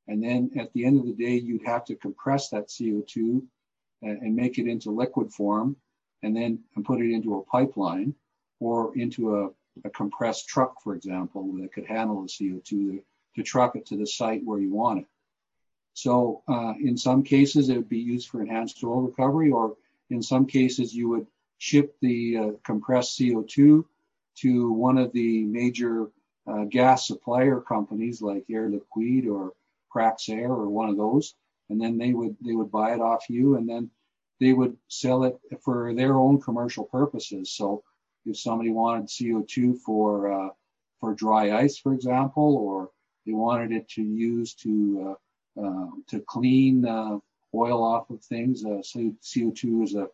and 0.07 0.21
then 0.21 0.51
at 0.57 0.71
the 0.73 0.85
end 0.85 0.99
of 0.99 1.05
the 1.05 1.13
day, 1.13 1.35
you'd 1.35 1.65
have 1.65 1.85
to 1.85 1.95
compress 1.95 2.49
that 2.49 2.67
CO2 2.67 3.41
and, 4.01 4.35
make 4.35 4.57
it 4.57 4.67
into 4.67 4.91
liquid 4.91 5.31
form 5.31 5.77
and 6.23 6.35
then 6.35 6.59
put 6.83 6.99
it 6.99 7.11
into 7.11 7.35
a 7.37 7.43
pipeline 7.43 8.13
or 8.59 8.95
into 8.97 9.37
a, 9.37 9.49
compressed 9.89 10.47
truck, 10.47 10.75
for 10.83 10.93
example, 10.93 11.51
that 11.57 11.73
could 11.73 11.85
handle 11.85 12.21
the 12.21 12.27
CO2 12.27 12.63
to, 12.63 13.03
to 13.35 13.43
truck 13.43 13.75
it 13.75 13.87
to 13.87 13.97
the 13.97 14.05
site 14.05 14.41
where 14.45 14.59
you 14.59 14.71
want 14.71 14.99
it. 14.99 15.05
So 15.93 16.41
uh, 16.47 16.73
in 16.81 16.97
some 16.97 17.23
cases, 17.23 17.69
it 17.69 17.77
would 17.77 17.89
be 17.89 17.99
used 17.99 18.29
for 18.29 18.41
enhanced 18.41 18.83
oil 18.83 19.01
recovery, 19.01 19.51
or 19.51 19.75
in 20.09 20.21
some 20.21 20.45
cases, 20.45 20.93
you 20.93 21.09
would 21.09 21.27
ship 21.59 21.95
the 22.01 22.37
uh, 22.37 22.51
compressed 22.63 23.19
CO2 23.19 23.85
to 24.35 24.71
one 24.71 24.97
of 24.97 25.11
the 25.13 25.43
major 25.43 26.09
uh, 26.47 26.65
gas 26.65 27.07
supplier 27.07 27.61
companies 27.61 28.21
like 28.21 28.45
Air 28.49 28.69
Liquide 28.69 29.29
or 29.29 29.53
Praxair 29.93 30.49
or 30.49 30.69
one 30.69 30.89
of 30.89 30.97
those, 30.97 31.35
and 31.69 31.79
then 31.79 31.97
they 31.97 32.13
would 32.13 32.35
they 32.41 32.55
would 32.55 32.71
buy 32.71 32.93
it 32.93 32.99
off 32.99 33.29
you, 33.29 33.55
and 33.55 33.69
then 33.69 33.89
they 34.39 34.53
would 34.53 34.75
sell 34.87 35.23
it 35.23 35.39
for 35.61 35.93
their 35.93 36.15
own 36.15 36.41
commercial 36.41 36.85
purposes. 36.85 37.51
So 37.51 37.83
if 38.25 38.37
somebody 38.37 38.71
wanted 38.71 39.07
CO2 39.07 39.77
for 39.79 40.31
uh, 40.31 40.49
for 40.99 41.13
dry 41.13 41.57
ice, 41.57 41.77
for 41.77 41.93
example, 41.93 42.57
or 42.57 42.89
they 43.25 43.33
wanted 43.33 43.71
it 43.71 43.87
to 43.89 44.01
use 44.01 44.53
to 44.55 45.11
uh, 45.11 45.13
to 45.55 46.19
clean 46.27 46.85
uh, 46.85 47.17
oil 47.53 47.83
off 47.83 48.09
of 48.09 48.21
things. 48.21 48.61
so 48.61 49.13
CO2 49.21 49.83
is 49.83 49.95
a 49.95 50.07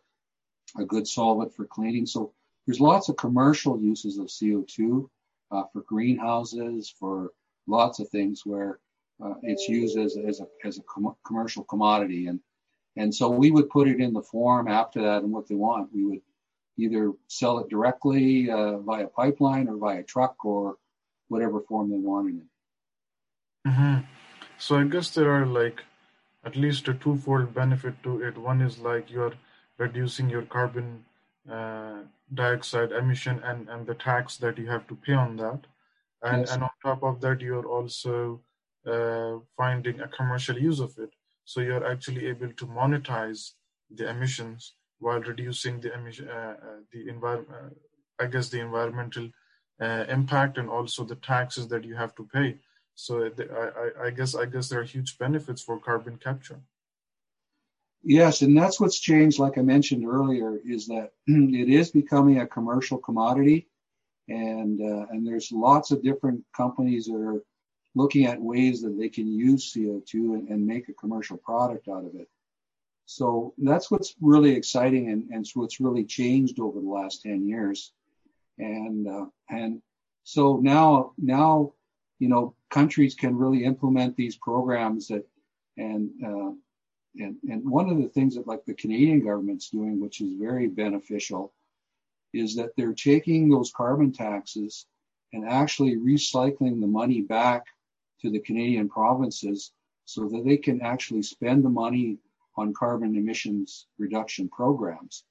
a 0.78 0.84
good 0.84 1.06
solvent 1.06 1.52
for 1.52 1.64
cleaning. 1.64 2.06
So 2.06 2.32
there's 2.64 2.80
lots 2.80 3.08
of 3.08 3.16
commercial 3.16 3.80
uses 3.80 4.18
of 4.18 4.26
CO2 4.26 5.08
for 5.50 5.82
greenhouses, 5.86 6.94
for 6.96 7.32
lots 7.66 7.98
of 7.98 8.08
things 8.08 8.46
where 8.46 8.78
it's 9.42 9.68
used 9.68 9.98
as, 9.98 10.16
as 10.16 10.40
a 10.40 10.46
as 10.64 10.78
a 10.78 10.82
com- 10.82 11.16
commercial 11.26 11.64
commodity 11.64 12.26
and 12.26 12.40
and 12.96 13.14
so 13.14 13.28
we 13.28 13.50
would 13.50 13.70
put 13.70 13.88
it 13.88 14.00
in 14.00 14.12
the 14.12 14.22
form 14.22 14.68
after 14.68 15.02
that 15.02 15.22
and 15.22 15.32
what 15.32 15.46
they 15.46 15.54
want. 15.54 15.92
We 15.94 16.04
would 16.04 16.20
either 16.76 17.12
sell 17.28 17.58
it 17.58 17.68
directly 17.68 18.50
uh, 18.50 18.78
via 18.78 19.06
pipeline 19.06 19.68
or 19.68 19.76
via 19.76 20.02
truck 20.02 20.44
or 20.44 20.76
whatever 21.28 21.60
form 21.60 21.90
they 21.90 21.98
wanted 21.98 22.38
it. 22.38 23.68
Mm-hmm. 23.68 24.19
So 24.60 24.76
I 24.76 24.84
guess 24.84 25.08
there 25.10 25.30
are 25.32 25.46
like 25.46 25.82
at 26.44 26.54
least 26.54 26.86
a 26.88 26.94
twofold 26.94 27.54
benefit 27.54 27.94
to 28.02 28.22
it. 28.22 28.36
One 28.36 28.60
is 28.60 28.78
like 28.78 29.10
you're 29.10 29.32
reducing 29.78 30.28
your 30.28 30.42
carbon 30.42 31.02
uh, 31.50 32.00
dioxide 32.34 32.92
emission 32.92 33.40
and, 33.42 33.70
and 33.70 33.86
the 33.86 33.94
tax 33.94 34.36
that 34.36 34.58
you 34.58 34.66
have 34.66 34.86
to 34.88 34.94
pay 34.94 35.14
on 35.14 35.36
that. 35.36 35.60
And, 36.22 36.42
yes. 36.42 36.52
and 36.52 36.64
on 36.64 36.70
top 36.84 37.02
of 37.02 37.22
that, 37.22 37.40
you're 37.40 37.66
also 37.66 38.42
uh, 38.86 39.38
finding 39.56 40.00
a 40.00 40.08
commercial 40.08 40.58
use 40.58 40.78
of 40.78 40.92
it. 40.98 41.10
So 41.46 41.60
you're 41.62 41.90
actually 41.90 42.26
able 42.26 42.52
to 42.52 42.66
monetize 42.66 43.52
the 43.90 44.10
emissions 44.10 44.74
while 44.98 45.20
reducing 45.20 45.80
the 45.80 45.94
emission, 45.94 46.28
uh, 46.28 46.56
uh, 46.62 46.80
the 46.92 47.08
environment, 47.08 47.50
uh, 47.50 48.22
I 48.22 48.26
guess 48.26 48.50
the 48.50 48.60
environmental 48.60 49.30
uh, 49.80 50.04
impact 50.10 50.58
and 50.58 50.68
also 50.68 51.04
the 51.04 51.16
taxes 51.16 51.66
that 51.68 51.84
you 51.84 51.94
have 51.96 52.14
to 52.16 52.28
pay. 52.30 52.58
So 52.94 53.30
I, 53.38 54.06
I 54.06 54.10
guess 54.10 54.34
I 54.34 54.46
guess 54.46 54.68
there 54.68 54.80
are 54.80 54.84
huge 54.84 55.18
benefits 55.18 55.62
for 55.62 55.78
carbon 55.78 56.16
capture. 56.16 56.60
Yes, 58.02 58.42
and 58.42 58.56
that's 58.56 58.80
what's 58.80 58.98
changed. 58.98 59.38
Like 59.38 59.58
I 59.58 59.62
mentioned 59.62 60.06
earlier, 60.06 60.58
is 60.64 60.86
that 60.86 61.12
it 61.26 61.68
is 61.68 61.90
becoming 61.90 62.40
a 62.40 62.46
commercial 62.46 62.98
commodity, 62.98 63.68
and 64.28 64.80
uh, 64.80 65.06
and 65.10 65.26
there's 65.26 65.52
lots 65.52 65.90
of 65.90 66.02
different 66.02 66.44
companies 66.56 67.06
that 67.06 67.16
are 67.16 67.42
looking 67.94 68.26
at 68.26 68.40
ways 68.40 68.82
that 68.82 68.96
they 68.98 69.08
can 69.08 69.32
use 69.32 69.72
CO2 69.72 70.14
and, 70.14 70.48
and 70.48 70.66
make 70.66 70.88
a 70.88 70.94
commercial 70.94 71.36
product 71.36 71.88
out 71.88 72.04
of 72.04 72.14
it. 72.14 72.28
So 73.06 73.54
that's 73.58 73.90
what's 73.90 74.14
really 74.20 74.54
exciting 74.54 75.10
and, 75.10 75.28
and 75.30 75.46
what's 75.54 75.80
really 75.80 76.04
changed 76.04 76.60
over 76.60 76.80
the 76.80 76.88
last 76.88 77.22
10 77.22 77.48
years. 77.48 77.92
And, 78.58 79.08
uh, 79.08 79.26
and 79.48 79.82
so 80.22 80.58
now, 80.58 81.12
now, 81.18 81.72
you 82.20 82.28
know, 82.28 82.54
countries 82.70 83.14
can 83.14 83.36
really 83.36 83.64
implement 83.64 84.16
these 84.16 84.36
programs 84.36 85.08
that, 85.08 85.26
and, 85.76 86.10
uh, 86.24 86.52
and, 87.16 87.36
and 87.48 87.68
one 87.68 87.90
of 87.90 87.98
the 87.98 88.08
things 88.08 88.34
that 88.36 88.46
like 88.46 88.64
the 88.64 88.74
Canadian 88.74 89.24
government's 89.24 89.70
doing, 89.70 90.00
which 90.00 90.20
is 90.20 90.34
very 90.38 90.68
beneficial, 90.68 91.52
is 92.32 92.54
that 92.54 92.70
they're 92.76 92.94
taking 92.94 93.48
those 93.48 93.72
carbon 93.72 94.12
taxes 94.12 94.86
and 95.32 95.48
actually 95.48 95.96
recycling 95.96 96.80
the 96.80 96.86
money 96.86 97.20
back 97.20 97.66
to 98.20 98.30
the 98.30 98.40
Canadian 98.40 98.88
provinces 98.88 99.72
so 100.04 100.28
that 100.28 100.44
they 100.44 100.56
can 100.56 100.80
actually 100.80 101.22
spend 101.22 101.64
the 101.64 101.68
money 101.68 102.18
on 102.56 102.74
carbon 102.74 103.16
emissions 103.16 103.86
reduction 103.98 104.48
programs. 104.48 105.24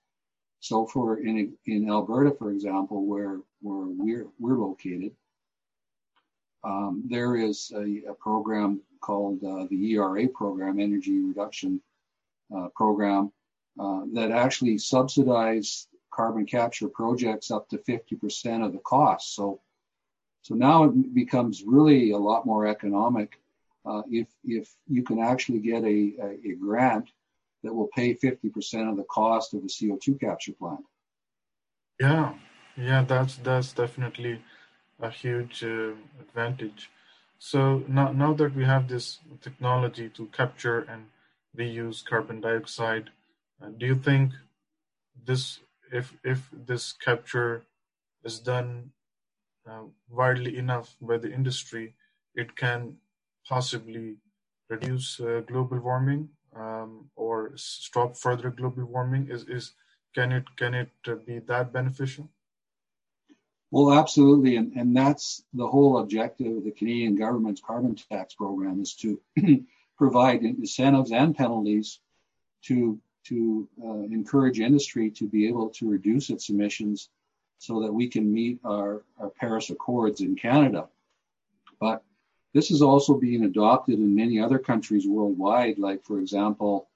So 0.61 0.85
for 0.87 1.19
in, 1.19 1.53
in 1.65 1.89
Alberta, 1.89 2.35
for 2.37 2.51
example, 2.51 3.05
where, 3.05 3.39
where 3.61 3.87
we're, 3.87 4.27
we're 4.39 4.57
located, 4.57 5.11
um, 6.63 7.03
there 7.07 7.35
is 7.35 7.71
a, 7.75 8.09
a, 8.09 8.13
program 8.13 8.81
called 9.01 9.43
uh, 9.43 9.65
the 9.69 9.93
ERA 9.93 10.27
program, 10.27 10.79
Energy 10.79 11.19
Reduction 11.19 11.81
uh, 12.55 12.67
Program, 12.75 13.31
uh, 13.79 14.01
that 14.13 14.31
actually 14.31 14.77
subsidize 14.77 15.87
carbon 16.13 16.45
capture 16.45 16.89
projects 16.89 17.49
up 17.49 17.69
to 17.69 17.77
50% 17.77 18.65
of 18.65 18.73
the 18.73 18.79
cost. 18.79 19.35
So 19.35 19.61
so 20.41 20.55
now 20.55 20.85
it 20.85 21.13
becomes 21.13 21.63
really 21.65 22.11
a 22.11 22.17
lot 22.17 22.45
more 22.45 22.67
economic 22.67 23.39
uh, 23.85 24.01
if 24.09 24.27
if 24.43 24.69
you 24.87 25.03
can 25.03 25.19
actually 25.19 25.59
get 25.59 25.83
a, 25.83 26.13
a, 26.21 26.51
a, 26.51 26.55
grant 26.55 27.09
that 27.63 27.73
will 27.73 27.89
pay 27.95 28.13
50% 28.13 28.89
of 28.89 28.97
the 28.97 29.03
cost 29.03 29.53
of 29.53 29.63
a 29.63 29.67
CO2 29.67 30.19
capture 30.19 30.53
plant. 30.53 30.85
Yeah, 31.99 32.33
yeah, 32.77 33.03
that's 33.03 33.35
that's 33.37 33.73
definitely 33.73 34.41
a 34.99 35.09
huge 35.09 35.63
uh, 35.63 35.93
advantage. 36.19 36.89
So 37.37 37.83
now 37.87 38.11
now 38.11 38.33
that 38.33 38.55
we 38.55 38.65
have 38.65 38.87
this 38.87 39.19
technology 39.41 40.09
to 40.09 40.25
capture 40.27 40.79
and 40.81 41.07
reuse 41.57 42.03
carbon 42.03 42.41
dioxide, 42.41 43.09
uh, 43.61 43.69
do 43.77 43.85
you 43.85 43.95
think 43.95 44.33
this 45.25 45.59
if 45.91 46.13
if 46.23 46.49
this 46.51 46.93
capture 46.93 47.63
is 48.23 48.39
done 48.39 48.91
uh, 49.69 49.83
widely 50.09 50.57
enough 50.57 50.95
by 51.01 51.17
the 51.17 51.31
industry, 51.31 51.95
it 52.35 52.55
can 52.55 52.97
possibly 53.47 54.17
reduce 54.69 55.19
uh, 55.19 55.41
global 55.47 55.79
warming 55.79 56.29
um, 56.55 57.09
or 57.15 57.51
stop 57.55 58.17
further 58.17 58.49
global 58.49 58.85
warming? 58.85 59.29
Is 59.29 59.43
is 59.47 59.73
can 60.13 60.31
it 60.31 60.45
can 60.57 60.73
it 60.73 60.91
uh, 61.07 61.15
be 61.15 61.39
that 61.39 61.71
beneficial? 61.71 62.29
Well, 63.71 63.93
absolutely, 63.93 64.55
and 64.55 64.73
and 64.75 64.95
that's 64.95 65.43
the 65.53 65.67
whole 65.67 65.99
objective 65.99 66.57
of 66.57 66.63
the 66.63 66.71
Canadian 66.71 67.15
government's 67.15 67.61
carbon 67.61 67.95
tax 67.95 68.33
program 68.33 68.81
is 68.81 68.95
to 68.95 69.21
provide 69.97 70.43
incentives 70.43 71.11
and 71.11 71.35
penalties 71.35 71.99
to 72.63 72.99
to 73.25 73.67
uh, 73.83 74.03
encourage 74.11 74.59
industry 74.59 75.11
to 75.11 75.27
be 75.27 75.47
able 75.47 75.69
to 75.69 75.89
reduce 75.89 76.29
its 76.29 76.49
emissions 76.49 77.09
so 77.59 77.81
that 77.81 77.93
we 77.93 78.07
can 78.07 78.33
meet 78.33 78.59
our, 78.63 79.03
our 79.19 79.29
Paris 79.29 79.69
Accords 79.69 80.21
in 80.21 80.35
Canada. 80.35 80.87
But 81.79 82.03
this 82.53 82.71
is 82.71 82.81
also 82.81 83.19
being 83.19 83.43
adopted 83.43 83.99
in 83.99 84.15
many 84.15 84.39
other 84.39 84.57
countries 84.57 85.05
worldwide, 85.05 85.77
like, 85.77 86.03
for 86.03 86.19
example, 86.19 86.87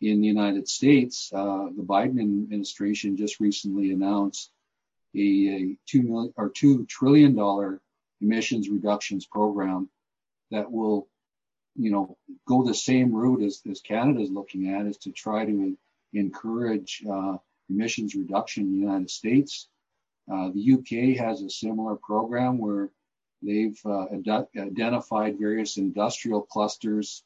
in 0.00 0.20
the 0.20 0.26
United 0.26 0.66
States, 0.66 1.30
uh, 1.32 1.68
the 1.76 1.82
Biden 1.82 2.20
administration 2.20 3.16
just 3.16 3.38
recently 3.38 3.92
announced 3.92 4.50
a, 5.16 5.76
two 5.86 6.02
million 6.02 6.32
or 6.36 6.50
two 6.50 6.84
trillion 6.86 7.34
dollar 7.34 7.80
emissions 8.20 8.68
reductions 8.68 9.26
program 9.26 9.88
that 10.50 10.70
will, 10.70 11.08
you 11.76 11.90
know, 11.90 12.16
go 12.46 12.64
the 12.64 12.74
same 12.74 13.12
route 13.12 13.42
as, 13.42 13.62
as 13.70 13.80
Canada 13.80 14.20
is 14.20 14.30
looking 14.30 14.74
at, 14.74 14.86
is 14.86 14.96
to 14.98 15.12
try 15.12 15.44
to 15.44 15.76
encourage 16.12 17.02
uh, 17.10 17.36
emissions 17.70 18.14
reduction 18.14 18.64
in 18.64 18.72
the 18.72 18.78
United 18.78 19.10
States. 19.10 19.68
Uh, 20.30 20.50
the 20.54 20.74
UK 20.74 21.18
has 21.18 21.42
a 21.42 21.50
similar 21.50 21.96
program 21.96 22.58
where 22.58 22.90
they've 23.42 23.78
uh, 23.86 24.06
ad- 24.12 24.48
identified 24.56 25.38
various 25.38 25.76
industrial 25.76 26.42
clusters 26.42 27.22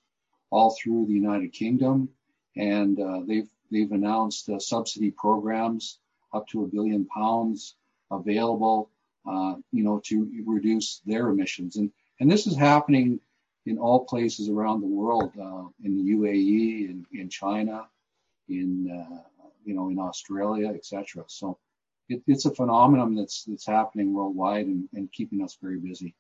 all 0.51 0.77
through 0.81 1.07
the 1.07 1.15
United 1.15 1.53
Kingdom, 1.53 2.09
and 2.57 3.01
uh, 3.01 3.21
they've 3.27 3.49
they've 3.71 3.93
announced 3.93 4.49
uh, 4.51 4.59
subsidy 4.59 5.11
programs 5.11 5.99
up 6.33 6.47
to 6.49 6.65
a 6.65 6.67
billion 6.67 7.05
pounds 7.07 7.77
available, 8.11 8.91
uh, 9.27 9.55
you 9.73 9.85
know, 9.85 10.01
to 10.05 10.29
reduce 10.47 11.01
their 11.07 11.29
emissions. 11.29 11.77
And 11.77 11.91
and 12.21 12.31
this 12.31 12.47
is 12.47 12.57
happening 12.57 13.21
in 13.67 13.79
all 13.79 14.05
places 14.05 14.49
around 14.49 14.81
the 14.81 14.87
world, 14.87 15.33
uh, 15.41 15.65
in 15.85 15.97
the 15.97 16.13
UAE, 16.15 16.91
in 16.91 17.07
in 17.13 17.29
China, 17.29 17.87
in 18.49 18.87
you 19.65 19.75
know, 19.75 19.89
in 19.91 19.99
Australia, 19.99 20.69
etc. 20.69 21.25
So 21.27 21.59
it, 22.09 22.23
it's 22.27 22.45
a 22.45 22.55
phenomenon 22.55 23.15
that's 23.15 23.45
that's 23.45 23.67
happening 23.67 24.13
worldwide 24.13 24.67
and, 24.67 24.89
and 24.95 25.11
keeping 25.13 25.43
us 25.43 25.57
very 25.61 25.79
busy. 25.79 26.15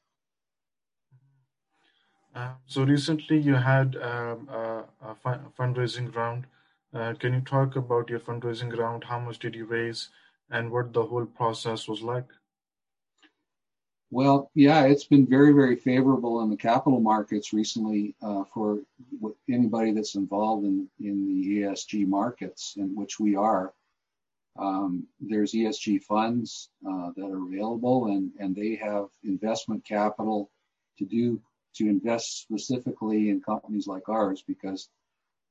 Uh, 2.34 2.52
so 2.66 2.82
recently 2.82 3.38
you 3.38 3.54
had 3.54 3.96
um, 3.96 4.48
a, 4.48 4.84
a, 5.02 5.14
fundraising 5.58 6.14
round. 6.14 6.46
Uh, 6.94 7.14
can 7.14 7.32
you 7.32 7.40
talk 7.40 7.76
about 7.76 8.10
your 8.10 8.20
fundraising 8.20 8.76
round? 8.76 9.04
How 9.04 9.18
much 9.18 9.38
did 9.38 9.54
you 9.54 9.64
raise, 9.64 10.10
and 10.50 10.70
what 10.70 10.92
the 10.92 11.02
whole 11.02 11.24
process 11.24 11.88
was 11.88 12.02
like? 12.02 12.28
Well, 14.10 14.50
yeah, 14.54 14.84
it's 14.84 15.04
been 15.04 15.26
very, 15.26 15.54
very 15.54 15.76
favorable 15.76 16.42
in 16.42 16.50
the 16.50 16.56
capital 16.56 17.00
markets 17.00 17.54
recently 17.54 18.14
uh, 18.20 18.44
for 18.52 18.80
anybody 19.48 19.92
that's 19.92 20.16
involved 20.16 20.66
in, 20.66 20.86
in 21.00 21.26
the 21.26 21.62
ESG 21.62 22.06
markets, 22.06 22.74
in 22.76 22.94
which 22.94 23.18
we 23.18 23.36
are. 23.36 23.72
Um, 24.58 25.06
there's 25.18 25.52
ESG 25.52 26.02
funds 26.02 26.68
uh, 26.86 27.12
that 27.16 27.24
are 27.24 27.46
available, 27.46 28.08
and, 28.08 28.32
and 28.38 28.54
they 28.54 28.74
have 28.74 29.06
investment 29.24 29.82
capital 29.86 30.50
to 30.98 31.06
do 31.06 31.40
to 31.76 31.88
invest 31.88 32.42
specifically 32.42 33.30
in 33.30 33.40
companies 33.40 33.86
like 33.86 34.10
ours 34.10 34.44
because 34.46 34.90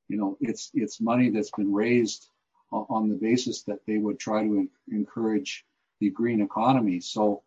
you 0.08 0.16
know 0.18 0.36
it's 0.40 0.70
it's 0.74 1.00
money 1.00 1.30
that's 1.30 1.50
been 1.50 1.72
raised 1.72 2.28
on 2.70 3.08
the 3.08 3.16
basis 3.28 3.62
that 3.64 3.80
they 3.86 3.98
would 3.98 4.18
try 4.18 4.42
to 4.42 4.68
encourage 4.90 5.64
the 6.00 6.10
green 6.10 6.40
economy. 6.40 7.00
So 7.00 7.42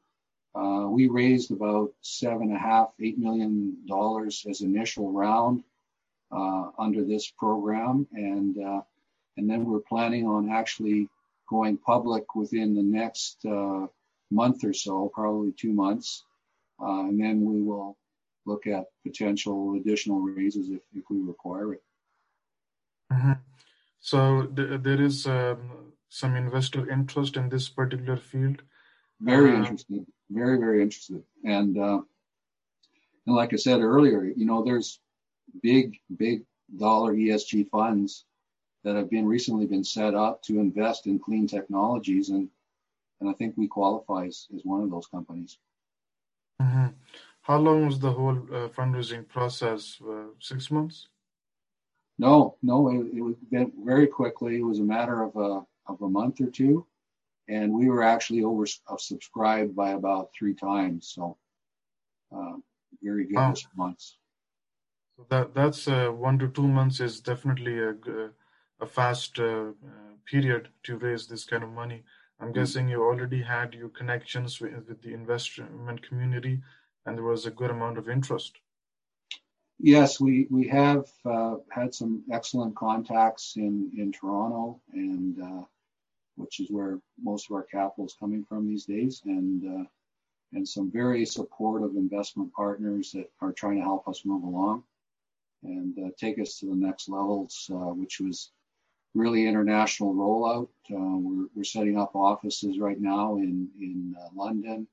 Uh, 0.56 0.88
we 0.98 1.04
raised 1.22 1.52
about 1.52 1.92
seven 2.00 2.48
and 2.48 2.56
a 2.56 2.68
half, 2.70 2.88
eight 3.04 3.18
million 3.18 3.76
dollars 3.96 4.46
as 4.50 4.62
initial 4.62 5.08
round 5.12 5.64
uh, 6.32 6.66
under 6.86 7.04
this 7.04 7.26
program, 7.44 8.08
and 8.14 8.54
uh, 8.70 8.82
and 9.36 9.46
then 9.50 9.62
we're 9.68 9.90
planning 9.92 10.26
on 10.36 10.50
actually 10.50 11.10
going 11.50 11.78
public 11.78 12.26
within 12.36 12.74
the 12.74 12.88
next 13.02 13.36
uh, 13.46 13.84
month 14.32 14.64
or 14.64 14.74
so, 14.74 15.10
probably 15.20 15.52
two 15.52 15.74
months, 15.74 16.24
uh, 16.80 17.04
and 17.10 17.18
then 17.20 17.38
we 17.44 17.60
will 17.62 17.92
look 18.46 18.64
at 18.66 18.88
potential 19.04 19.76
additional 19.76 20.20
raises 20.22 20.70
if, 20.70 20.84
if 21.00 21.04
we 21.12 21.18
require 21.20 21.74
it. 21.76 21.84
Mm-hmm. 23.12 23.34
So 24.00 24.46
th- 24.46 24.82
there 24.82 25.02
is 25.02 25.26
um, 25.26 25.94
some 26.10 26.36
investor 26.36 26.90
interest 26.90 27.38
in 27.38 27.50
this 27.50 27.70
particular 27.70 28.18
field. 28.18 28.62
Very 29.20 29.52
uh, 29.52 29.60
interested, 29.60 30.06
very 30.30 30.58
very 30.58 30.82
interested, 30.82 31.24
and 31.44 31.78
uh, 31.78 32.02
and 33.26 33.36
like 33.36 33.54
I 33.54 33.58
said 33.58 33.82
earlier, 33.82 34.24
you 34.24 34.46
know, 34.46 34.64
there's 34.64 35.00
big 35.62 35.98
big 36.18 36.44
dollar 36.78 37.14
ESG 37.14 37.70
funds 37.70 38.26
that 38.84 38.96
have 38.96 39.10
been 39.10 39.26
recently 39.26 39.66
been 39.66 39.84
set 39.84 40.14
up 40.14 40.44
to 40.44 40.60
invest 40.60 41.08
in 41.08 41.20
clean 41.20 41.48
technologies, 41.48 42.30
and 42.30 42.50
and 43.22 43.30
I 43.30 43.34
think 43.34 43.56
we 43.58 43.68
qualify 43.68 44.26
as, 44.26 44.48
as 44.54 44.62
one 44.64 44.84
of 44.84 44.92
those 44.92 45.08
companies. 45.08 45.58
Mm-hmm. 46.62 46.88
How 47.42 47.58
long 47.58 47.86
was 47.86 48.00
the 48.00 48.12
whole 48.12 48.38
uh, 48.52 48.68
fundraising 48.70 49.28
process? 49.28 50.00
Uh, 50.02 50.28
six 50.40 50.72
months? 50.72 51.08
No, 52.18 52.56
no, 52.62 52.90
it, 52.90 53.18
it 53.18 53.38
went 53.52 53.74
very 53.84 54.08
quickly. 54.08 54.58
It 54.58 54.64
was 54.64 54.80
a 54.80 54.84
matter 54.84 55.24
of 55.24 55.36
a 55.36 55.66
of 55.88 56.02
a 56.02 56.10
month 56.10 56.42
or 56.42 56.50
two, 56.50 56.86
and 57.48 57.74
we 57.74 57.90
were 57.90 58.04
actually 58.04 58.44
over 58.44 58.66
uh, 58.88 58.98
subscribed 58.98 59.76
by 59.76 59.92
about 59.92 60.32
three 60.38 60.54
times. 60.54 61.12
So, 61.14 61.38
uh, 62.36 62.54
very 63.04 63.26
good 63.26 63.50
response. 63.50 64.18
So 65.18 65.26
that 65.30 65.54
that's 65.54 65.88
uh, 65.88 66.10
one 66.10 66.40
to 66.40 66.48
two 66.48 66.68
months 66.68 67.00
is 67.00 67.20
definitely 67.20 67.80
a 67.80 67.96
a 68.80 68.86
fast 68.86 69.40
uh, 69.40 69.72
period 70.26 70.70
to 70.84 70.98
raise 70.98 71.28
this 71.28 71.46
kind 71.46 71.64
of 71.64 71.70
money. 71.70 72.04
I'm 72.40 72.48
mm-hmm. 72.48 72.60
guessing 72.60 72.90
you 72.90 73.04
already 73.04 73.42
had 73.42 73.74
your 73.74 73.90
connections 73.90 74.60
with, 74.60 74.74
with 74.88 75.02
the 75.02 75.14
investment 75.14 76.02
community, 76.08 76.62
and 77.06 77.18
there 77.18 77.24
was 77.24 77.46
a 77.46 77.52
good 77.52 77.72
amount 77.72 77.98
of 77.98 78.10
interest. 78.10 78.58
Yes, 79.80 80.20
we 80.20 80.48
we 80.50 80.68
have 80.70 81.06
uh, 81.26 81.58
had 81.70 81.94
some 81.94 82.24
excellent 82.32 82.76
contacts 82.76 83.56
in 83.58 83.92
in 83.98 84.12
Toronto, 84.12 84.82
and 84.94 85.42
uh, 85.42 85.66
which 86.38 86.60
is 86.60 86.72
where 86.72 87.00
most 87.22 87.50
of 87.50 87.56
our 87.56 87.64
capital 87.64 88.06
is 88.06 88.16
coming 88.20 88.46
from 88.46 88.68
these 88.68 88.86
days, 88.86 89.22
and 89.26 89.82
uh, 89.82 89.86
and 90.54 90.68
some 90.68 90.92
very 90.92 91.26
supportive 91.26 91.96
investment 91.96 92.54
partners 92.54 93.12
that 93.12 93.30
are 93.42 93.52
trying 93.52 93.78
to 93.78 93.84
help 93.84 94.08
us 94.08 94.26
move 94.26 94.44
along 94.44 94.84
and 95.64 95.98
uh, 96.00 96.10
take 96.18 96.40
us 96.40 96.60
to 96.60 96.68
the 96.68 96.76
next 96.76 97.10
levels, 97.10 97.70
uh, 97.74 97.94
which 97.94 98.20
was 98.22 98.52
really 99.14 99.48
international 99.48 100.14
rollout. 100.14 100.70
Uh, 100.92 101.18
we're, 101.18 101.48
we're 101.56 101.64
setting 101.64 101.98
up 101.98 102.16
offices 102.16 102.80
right 102.80 103.02
now 103.02 103.36
in 103.38 103.70
in 103.80 104.16
London, 104.34 104.88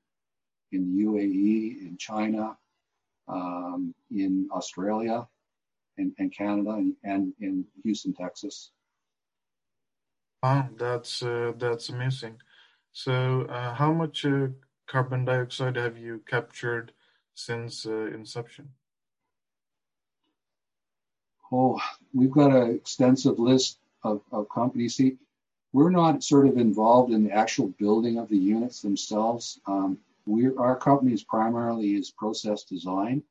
in 0.73 0.97
the 0.97 1.03
UAE, 1.05 1.87
in 1.87 1.97
China, 1.97 2.57
in 3.29 4.47
Australia 4.51 5.27
and, 5.97 6.11
and 6.19 6.31
Canada 6.35 6.71
and, 6.71 6.95
and, 7.03 7.33
in 7.39 7.65
Houston, 7.83 8.13
Texas. 8.13 8.71
Wow, 10.41 10.69
that's 10.77 11.23
uh, 11.23 11.53
that's 11.57 11.89
amazing. 11.89 12.35
So, 12.91 13.43
uh, 13.43 13.73
how 13.73 13.93
much 13.93 14.25
uh, 14.25 14.47
carbon 14.87 15.23
dioxide 15.25 15.77
have 15.77 15.97
you 15.97 16.21
captured 16.27 16.91
since 17.33 17.85
uh, 17.85 18.07
inception? 18.07 18.69
Oh, 21.51 21.79
we've 22.13 22.31
got 22.31 22.51
an 22.51 22.75
extensive 22.75 23.39
list 23.39 23.77
of, 24.03 24.21
of 24.31 24.49
companies. 24.49 24.95
See, 24.95 25.17
we're 25.71 25.91
not 25.91 26.23
sort 26.23 26.47
of 26.47 26.57
involved 26.57 27.13
in 27.13 27.23
the 27.23 27.31
actual 27.31 27.67
building 27.79 28.17
of 28.17 28.27
the 28.27 28.37
units 28.37 28.81
themselves. 28.81 29.59
Um, 30.27 30.33
we 30.33 30.49
our 30.55 30.75
company 30.75 31.13
is 31.13 31.23
primarily 31.23 31.95
is 31.95 32.11
process 32.11 32.63
design. 32.63 33.23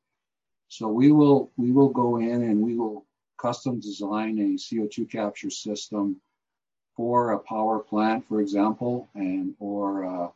So 0.69 0.89
we 0.89 1.13
will 1.13 1.51
we 1.57 1.71
will 1.71 1.91
go 1.91 2.17
in 2.17 2.43
and 2.43 2.61
we 2.61 2.77
will 2.77 3.07
custom 3.39 3.81
design 3.81 4.39
a 4.39 4.57
CO2 4.57 5.11
capture 5.11 5.51
system 5.51 6.21
for 6.97 7.33
a 7.33 7.39
power 7.39 7.81
plant, 7.81 8.27
for 8.29 8.41
example, 8.41 9.09
and 9.15 9.55
or 9.59 10.05
uh, 10.05 10.29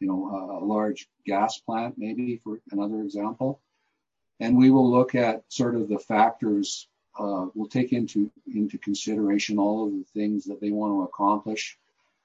you 0.00 0.08
know 0.08 0.28
a, 0.30 0.58
a 0.58 0.64
large 0.64 1.08
gas 1.26 1.58
plant, 1.58 1.94
maybe 1.96 2.40
for 2.42 2.60
another 2.72 3.02
example. 3.02 3.60
And 4.40 4.56
we 4.56 4.70
will 4.70 4.90
look 4.90 5.14
at 5.14 5.44
sort 5.48 5.74
of 5.74 5.88
the 5.88 5.98
factors. 5.98 6.88
Uh, 7.18 7.46
we'll 7.54 7.68
take 7.68 7.92
into 7.92 8.30
into 8.52 8.78
consideration 8.78 9.58
all 9.58 9.86
of 9.86 9.92
the 9.92 10.04
things 10.14 10.44
that 10.44 10.60
they 10.60 10.70
want 10.70 10.92
to 10.92 11.02
accomplish, 11.02 11.78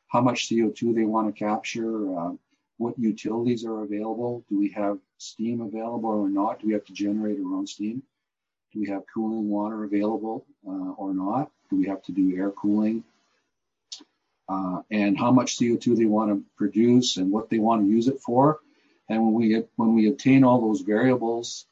how 0.07 0.21
much 0.21 0.49
CO2 0.49 0.95
they 0.95 1.03
want 1.03 1.27
to 1.27 1.37
capture, 1.37 2.17
uh, 2.17 2.31
what 2.77 2.97
utilities 2.99 3.65
are 3.65 3.83
available. 3.83 4.43
Do 4.49 4.59
we 4.59 4.69
have 4.71 4.99
steam 5.17 5.61
available 5.61 6.09
or 6.09 6.29
not? 6.29 6.59
Do 6.59 6.67
we 6.67 6.73
have 6.73 6.85
to 6.85 6.93
generate 6.93 7.39
our 7.39 7.55
own 7.55 7.67
steam? 7.67 8.03
Do 8.73 8.81
we 8.81 8.87
have 8.89 9.03
cooling 9.13 9.49
water 9.49 9.85
available 9.85 10.45
uh, 10.67 10.91
or 10.97 11.13
not? 11.13 11.51
Do 11.69 11.77
we 11.77 11.87
have 11.87 12.03
to 12.03 12.11
do 12.11 12.35
air 12.35 12.51
cooling? 12.51 13.03
Uh, 14.47 14.81
and 14.91 15.17
how 15.17 15.31
much 15.31 15.57
CO2 15.57 15.95
they 15.95 16.05
want 16.05 16.29
to 16.29 16.43
produce 16.57 17.17
and 17.17 17.31
what 17.31 17.49
they 17.49 17.59
want 17.59 17.83
to 17.83 17.87
use 17.89 18.07
it 18.07 18.19
for. 18.19 18.59
And 19.09 19.23
when 19.23 19.33
we 19.33 19.63
when 19.75 19.95
we 19.95 20.09
obtain 20.09 20.43
all 20.43 20.61
those 20.61 20.81
variables, 20.81 21.65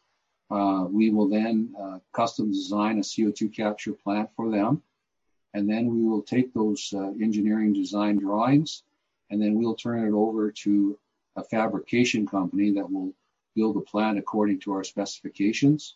uh, 0.49 0.85
we 0.89 1.09
will 1.09 1.27
then 1.27 1.73
uh, 1.79 1.99
custom 2.13 2.51
design 2.51 2.97
a 2.97 3.01
CO2 3.01 3.53
capture 3.55 3.93
plant 3.93 4.29
for 4.35 4.49
them. 4.49 4.81
And 5.53 5.69
then 5.69 5.87
we 5.93 6.07
will 6.07 6.23
take 6.23 6.53
those 6.53 6.91
uh, 6.95 7.09
engineering 7.21 7.73
design 7.73 8.17
drawings 8.17 8.83
and 9.33 9.41
then 9.41 9.55
we'll 9.55 9.73
turn 9.73 10.07
it 10.07 10.13
over 10.13 10.51
to 10.51 10.97
a 11.35 11.43
fabrication 11.43 12.27
company 12.27 12.71
that 12.71 12.89
will 12.89 13.11
build 13.55 13.75
a 13.77 13.81
plant 13.81 14.19
according 14.19 14.59
to 14.59 14.71
our 14.71 14.83
specifications 14.83 15.95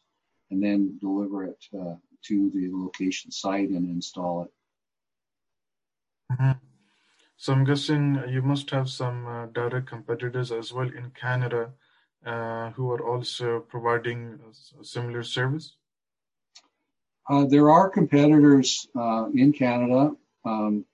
and 0.50 0.62
then 0.62 0.98
deliver 1.00 1.44
it 1.44 1.64
uh, 1.80 1.94
to 2.24 2.50
the 2.56 2.68
location 2.72 3.30
site 3.30 3.70
and 3.70 3.88
install 3.90 4.46
it. 4.46 4.52
Mm-hmm. 6.32 6.52
So 7.38 7.54
I'm 7.54 7.64
guessing 7.64 8.24
you 8.28 8.42
must 8.42 8.72
have 8.72 8.90
some 8.90 9.28
uh, 9.28 9.46
direct 9.46 9.86
competitors 9.86 10.52
as 10.52 10.74
well 10.74 10.88
in 10.88 11.12
Canada 11.12 11.70
uh, 12.26 12.72
who 12.72 12.90
are 12.90 13.08
also 13.08 13.60
providing 13.60 14.40
a 14.82 14.84
similar 14.84 15.22
service. 15.22 15.76
Uh, 17.30 17.46
there 17.46 17.70
are 17.70 17.88
competitors 17.88 18.88
uh, 18.96 19.28
in 19.36 19.54
Canada. 19.54 20.16
Um, 20.44 20.86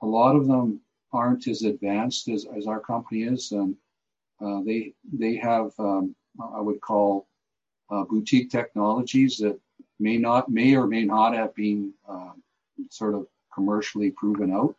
a 0.00 0.06
lot 0.06 0.34
of 0.34 0.46
them 0.46 0.80
aren't 1.12 1.46
as 1.48 1.62
advanced 1.62 2.28
as, 2.28 2.46
as 2.56 2.66
our 2.66 2.80
company 2.80 3.22
is. 3.22 3.52
And 3.52 3.76
uh, 4.40 4.60
they 4.64 4.94
they 5.12 5.36
have 5.36 5.72
um, 5.78 6.14
I 6.40 6.60
would 6.60 6.80
call 6.80 7.26
uh, 7.90 8.04
boutique 8.04 8.50
technologies 8.50 9.38
that 9.38 9.58
may 9.98 10.16
not 10.16 10.48
may 10.48 10.74
or 10.74 10.86
may 10.86 11.04
not 11.04 11.34
have 11.34 11.54
been 11.54 11.92
uh, 12.08 12.32
sort 12.90 13.14
of 13.14 13.26
commercially 13.52 14.10
proven 14.10 14.52
out. 14.52 14.76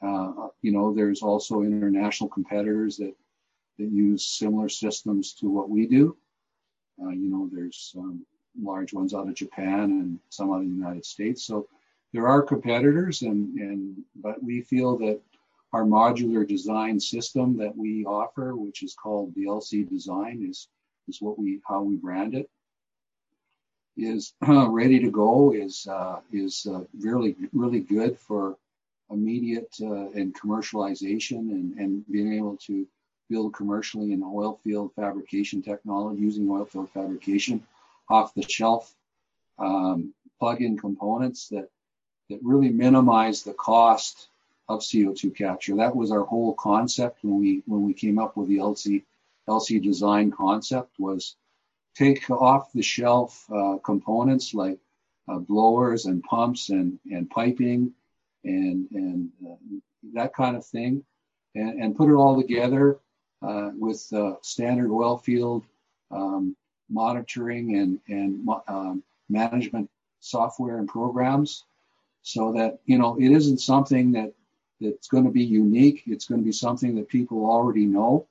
Uh, 0.00 0.48
you 0.62 0.70
know, 0.70 0.94
there's 0.94 1.22
also 1.22 1.62
international 1.62 2.28
competitors 2.28 2.96
that 2.98 3.14
that 3.78 3.90
use 3.90 4.24
similar 4.26 4.68
systems 4.68 5.32
to 5.34 5.48
what 5.48 5.70
we 5.70 5.86
do. 5.86 6.16
Uh, 7.02 7.10
you 7.10 7.28
know, 7.28 7.48
there's 7.52 7.94
um, 7.96 8.24
large 8.60 8.92
ones 8.92 9.14
out 9.14 9.28
of 9.28 9.34
Japan 9.34 9.80
and 9.84 10.18
some 10.30 10.50
out 10.50 10.60
of 10.60 10.62
the 10.62 10.74
United 10.74 11.04
States. 11.04 11.44
So 11.44 11.68
there 12.12 12.28
are 12.28 12.42
competitors, 12.42 13.22
and 13.22 13.58
and 13.58 13.96
but 14.16 14.42
we 14.42 14.62
feel 14.62 14.96
that 14.98 15.20
our 15.72 15.84
modular 15.84 16.46
design 16.46 16.98
system 16.98 17.58
that 17.58 17.76
we 17.76 18.04
offer, 18.04 18.56
which 18.56 18.82
is 18.82 18.94
called 18.94 19.34
the 19.34 19.44
LC 19.44 19.88
Design, 19.88 20.46
is 20.48 20.68
is 21.08 21.20
what 21.20 21.38
we 21.38 21.60
how 21.66 21.82
we 21.82 21.96
brand 21.96 22.34
it. 22.34 22.48
Is 23.96 24.32
uh, 24.46 24.68
ready 24.70 25.00
to 25.00 25.10
go. 25.10 25.52
Is 25.52 25.86
uh, 25.86 26.20
is 26.32 26.66
uh, 26.66 26.84
really 26.98 27.36
really 27.52 27.80
good 27.80 28.18
for 28.18 28.56
immediate 29.10 29.74
uh, 29.80 30.10
and 30.10 30.34
commercialization 30.34 31.50
and 31.50 31.78
and 31.78 32.04
being 32.10 32.32
able 32.34 32.56
to 32.68 32.86
build 33.28 33.52
commercially 33.54 34.12
in 34.12 34.22
oil 34.22 34.58
field 34.64 34.92
fabrication 34.94 35.60
technology 35.60 36.22
using 36.22 36.48
oil 36.50 36.64
field 36.64 36.90
fabrication 36.90 37.62
off 38.08 38.32
the 38.34 38.42
shelf 38.48 38.94
um, 39.58 40.14
plug-in 40.38 40.78
components 40.78 41.48
that 41.48 41.68
that 42.30 42.38
really 42.42 42.70
minimize 42.70 43.42
the 43.42 43.52
cost 43.52 44.28
of 44.68 44.80
CO2 44.80 45.34
capture. 45.34 45.76
That 45.76 45.96
was 45.96 46.10
our 46.10 46.24
whole 46.24 46.54
concept 46.54 47.20
when 47.22 47.38
we 47.38 47.62
when 47.66 47.84
we 47.84 47.94
came 47.94 48.18
up 48.18 48.36
with 48.36 48.48
the 48.48 48.58
LC 48.58 49.04
LC 49.48 49.82
design 49.82 50.30
concept 50.30 50.92
was 50.98 51.36
take 51.94 52.30
off 52.30 52.72
the 52.72 52.82
shelf 52.82 53.46
uh, 53.50 53.76
components 53.84 54.54
like 54.54 54.78
uh, 55.28 55.38
blowers 55.38 56.06
and 56.06 56.22
pumps 56.22 56.68
and, 56.68 56.98
and 57.10 57.30
piping 57.30 57.92
and 58.44 58.88
and 58.92 59.30
uh, 59.46 59.54
that 60.14 60.34
kind 60.34 60.56
of 60.56 60.64
thing 60.64 61.02
and, 61.54 61.82
and 61.82 61.96
put 61.96 62.10
it 62.10 62.14
all 62.14 62.40
together 62.40 62.98
uh, 63.42 63.70
with 63.78 64.06
uh, 64.12 64.34
standard 64.42 64.90
oil 64.90 65.16
field 65.16 65.64
um, 66.10 66.56
monitoring 66.90 67.76
and, 67.76 68.00
and 68.08 68.48
um, 68.68 69.02
management 69.28 69.90
software 70.20 70.78
and 70.78 70.88
programs 70.88 71.64
so 72.22 72.52
that, 72.52 72.78
you 72.84 72.98
know, 72.98 73.16
it 73.18 73.30
isn't 73.30 73.58
something 73.58 74.12
that 74.12 74.32
that's 74.80 75.08
going 75.08 75.24
to 75.24 75.30
be 75.30 75.44
unique. 75.44 76.02
It's 76.06 76.26
going 76.26 76.40
to 76.40 76.44
be 76.44 76.52
something 76.52 76.94
that 76.96 77.08
people 77.08 77.46
already 77.46 77.86
know 77.86 78.28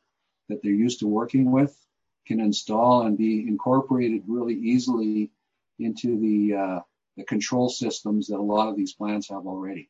that 0.50 0.62
they're 0.62 0.72
used 0.72 1.00
to 1.00 1.08
working 1.08 1.52
with, 1.52 1.76
can 2.26 2.40
install 2.40 3.04
and 3.04 3.18
be 3.18 3.48
incorporated 3.48 4.24
really 4.28 4.56
easily 4.56 5.32
into 5.80 6.20
the, 6.20 6.56
uh, 6.56 6.80
the 7.18 7.24
control 7.24 7.70
systems 7.70 8.28
that 8.28 8.38
a 8.38 8.42
lot 8.42 8.70
of 8.70 8.76
these 8.76 8.94
plants 8.94 9.30
have 9.30 9.46
already. 9.46 9.90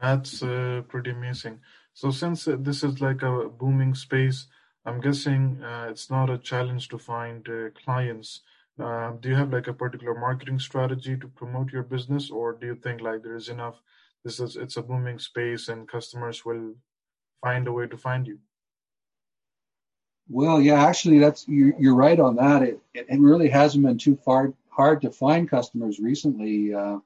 That's 0.00 0.42
uh, 0.42 0.82
pretty 0.88 1.10
amazing. 1.10 1.60
So 1.94 2.10
since 2.10 2.48
uh, 2.48 2.56
this 2.58 2.82
is 2.82 3.00
like 3.00 3.22
a 3.22 3.48
booming 3.48 3.94
space, 3.94 4.46
I'm 4.84 5.00
guessing 5.00 5.62
uh, 5.62 5.86
it's 5.90 6.10
not 6.10 6.28
a 6.28 6.38
challenge 6.38 6.88
to 6.88 6.98
find 6.98 7.48
uh, 7.48 7.70
clients. 7.70 8.42
Uh, 8.78 9.12
do 9.20 9.28
you 9.28 9.36
have 9.36 9.52
like 9.52 9.68
a 9.68 9.72
particular 9.72 10.14
marketing 10.14 10.58
strategy 10.58 11.16
to 11.16 11.28
promote 11.28 11.72
your 11.72 11.84
business, 11.84 12.30
or 12.30 12.52
do 12.52 12.66
you 12.66 12.74
think 12.74 13.00
like 13.00 13.22
there 13.22 13.36
is 13.36 13.48
enough? 13.48 13.80
This 14.24 14.40
is 14.40 14.56
it's 14.56 14.76
a 14.76 14.82
booming 14.82 15.18
space, 15.18 15.68
and 15.68 15.88
customers 15.88 16.44
will 16.44 16.74
find 17.40 17.68
a 17.68 17.72
way 17.72 17.86
to 17.86 17.96
find 17.96 18.26
you. 18.26 18.38
Well, 20.28 20.60
yeah, 20.60 20.82
actually, 20.84 21.18
that's 21.18 21.46
you're, 21.46 21.74
you're 21.78 21.94
right 21.94 22.18
on 22.18 22.36
that. 22.36 22.62
It, 22.62 22.80
it 22.94 23.20
really 23.20 23.48
hasn't 23.48 23.84
been 23.84 23.98
too 23.98 24.16
far 24.24 24.52
hard 24.70 25.02
to 25.02 25.10
find 25.10 25.48
customers 25.48 26.00
recently. 26.00 26.74
Uh, 26.74 26.98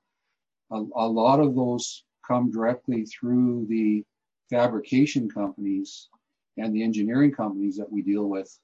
a, 0.70 0.76
a 0.94 1.09
lot 1.09 1.40
of 1.40 1.54
those 1.54 2.04
come 2.26 2.50
directly 2.50 3.04
through 3.04 3.66
the 3.68 4.04
fabrication 4.48 5.28
companies 5.31 6.09
and 6.57 6.74
the 6.74 6.83
engineering 6.83 7.33
companies 7.33 7.76
that 7.76 7.90
we 7.90 8.00
deal 8.00 8.28
with. 8.28 8.59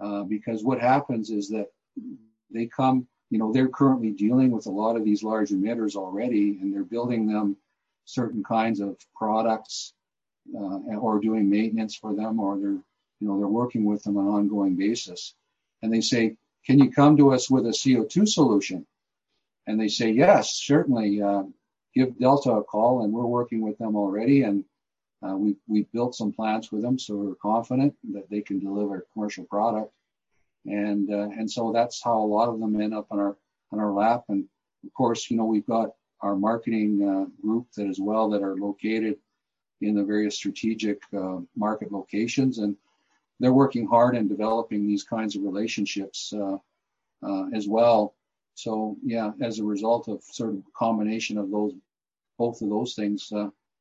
Uh, 0.00 0.22
because 0.24 0.64
what 0.64 0.80
happens 0.80 1.30
is 1.30 1.48
that 1.50 1.66
they 2.52 2.66
come, 2.66 3.06
you 3.30 3.38
know, 3.38 3.52
they're 3.52 3.68
currently 3.68 4.10
dealing 4.10 4.50
with 4.50 4.66
a 4.66 4.70
lot 4.70 4.96
of 4.96 5.04
these 5.04 5.22
large 5.22 5.50
emitters 5.50 5.96
already, 5.96 6.58
and 6.60 6.72
they're 6.72 6.84
building 6.84 7.26
them 7.26 7.56
certain 8.04 8.42
kinds 8.42 8.80
of 8.80 8.96
products 9.14 9.94
uh, 10.54 10.78
or 10.98 11.20
doing 11.20 11.48
maintenance 11.48 11.94
for 11.94 12.14
them, 12.14 12.40
or 12.40 12.58
they're, 12.58 12.70
you 12.70 13.28
know, 13.28 13.38
they're 13.38 13.46
working 13.46 13.84
with 13.84 14.02
them 14.02 14.16
on 14.16 14.26
an 14.26 14.32
ongoing 14.32 14.76
basis. 14.76 15.34
And 15.82 15.92
they 15.92 16.00
say, 16.00 16.36
"Can 16.66 16.78
you 16.78 16.90
come 16.90 17.16
to 17.18 17.32
us 17.32 17.50
with 17.50 17.66
a 17.66 17.70
CO2 17.72 18.26
solution?" 18.26 18.86
And 19.66 19.80
they 19.80 19.88
say, 19.88 20.10
"Yes, 20.10 20.54
certainly. 20.54 21.22
Uh, 21.22 21.44
give 21.94 22.18
Delta 22.18 22.52
a 22.52 22.64
call, 22.64 23.02
and 23.04 23.12
we're 23.12 23.26
working 23.26 23.60
with 23.60 23.78
them 23.78 23.96
already, 23.96 24.42
and 24.42 24.64
uh, 25.26 25.36
we 25.36 25.56
we 25.66 25.82
built 25.92 26.14
some 26.14 26.32
plants 26.32 26.72
with 26.72 26.82
them, 26.82 26.98
so 26.98 27.16
we're 27.16 27.34
confident 27.34 27.94
that 28.12 28.28
they 28.30 28.40
can 28.40 28.58
deliver 28.58 29.06
commercial 29.12 29.44
product, 29.44 29.92
and 30.66 31.12
uh, 31.12 31.28
and 31.36 31.50
so 31.50 31.72
that's 31.72 32.02
how 32.02 32.18
a 32.18 32.24
lot 32.24 32.48
of 32.48 32.60
them 32.60 32.80
end 32.80 32.94
up 32.94 33.06
on 33.10 33.18
our 33.18 33.36
on 33.72 33.78
our 33.78 33.92
lap. 33.92 34.24
And 34.28 34.44
of 34.84 34.92
course, 34.94 35.30
you 35.30 35.36
know 35.36 35.44
we've 35.44 35.66
got 35.66 35.90
our 36.20 36.36
marketing 36.36 37.02
uh, 37.02 37.42
group 37.46 37.66
that 37.76 37.86
as 37.86 37.98
well 37.98 38.28
that 38.30 38.42
are 38.42 38.56
located 38.56 39.16
in 39.80 39.94
the 39.94 40.04
various 40.04 40.36
strategic 40.36 41.00
uh, 41.16 41.38
market 41.56 41.90
locations, 41.90 42.58
and 42.58 42.76
they're 43.38 43.52
working 43.52 43.86
hard 43.86 44.16
in 44.16 44.28
developing 44.28 44.86
these 44.86 45.02
kinds 45.04 45.34
of 45.34 45.42
relationships 45.42 46.32
uh, 46.34 46.58
uh, 47.26 47.46
as 47.54 47.66
well. 47.66 48.14
So 48.54 48.96
yeah, 49.02 49.30
as 49.40 49.58
a 49.58 49.64
result 49.64 50.08
of 50.08 50.22
sort 50.22 50.50
of 50.50 50.62
combination 50.74 51.38
of 51.38 51.50
those 51.50 51.72
both 52.36 52.60
of 52.62 52.70
those 52.70 52.94
things 52.94 53.32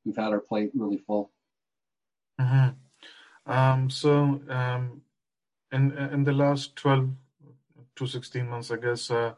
we've 0.06 0.16
had 0.16 0.32
our 0.32 0.40
plate 0.40 0.72
really 0.74 0.98
full. 0.98 1.32
Mm-hmm. 2.40 3.52
Um, 3.52 3.90
so 3.90 4.42
um, 4.50 5.02
in 5.72 5.98
in 5.98 6.24
the 6.24 6.34
last 6.34 6.76
12 6.76 7.10
to 7.96 8.08
16 8.08 8.48
months, 8.48 8.72
I 8.72 8.78
guess, 8.78 9.12
uh, 9.12 9.34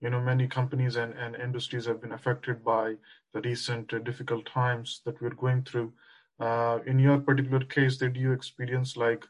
you 0.00 0.08
know, 0.10 0.20
many 0.20 0.46
companies 0.46 0.96
and, 0.96 1.14
and 1.14 1.34
industries 1.34 1.86
have 1.86 2.00
been 2.00 2.12
affected 2.12 2.64
by 2.64 2.94
the 3.32 3.40
recent 3.40 3.92
uh, 3.92 3.98
difficult 3.98 4.46
times 4.46 5.00
that 5.04 5.20
we're 5.20 5.30
going 5.30 5.62
through. 5.62 5.92
Uh, 6.38 6.78
in 6.86 6.98
your 6.98 7.18
particular 7.18 7.64
case, 7.64 7.96
did 7.96 8.16
you 8.16 8.32
experience 8.32 8.96
like 8.96 9.24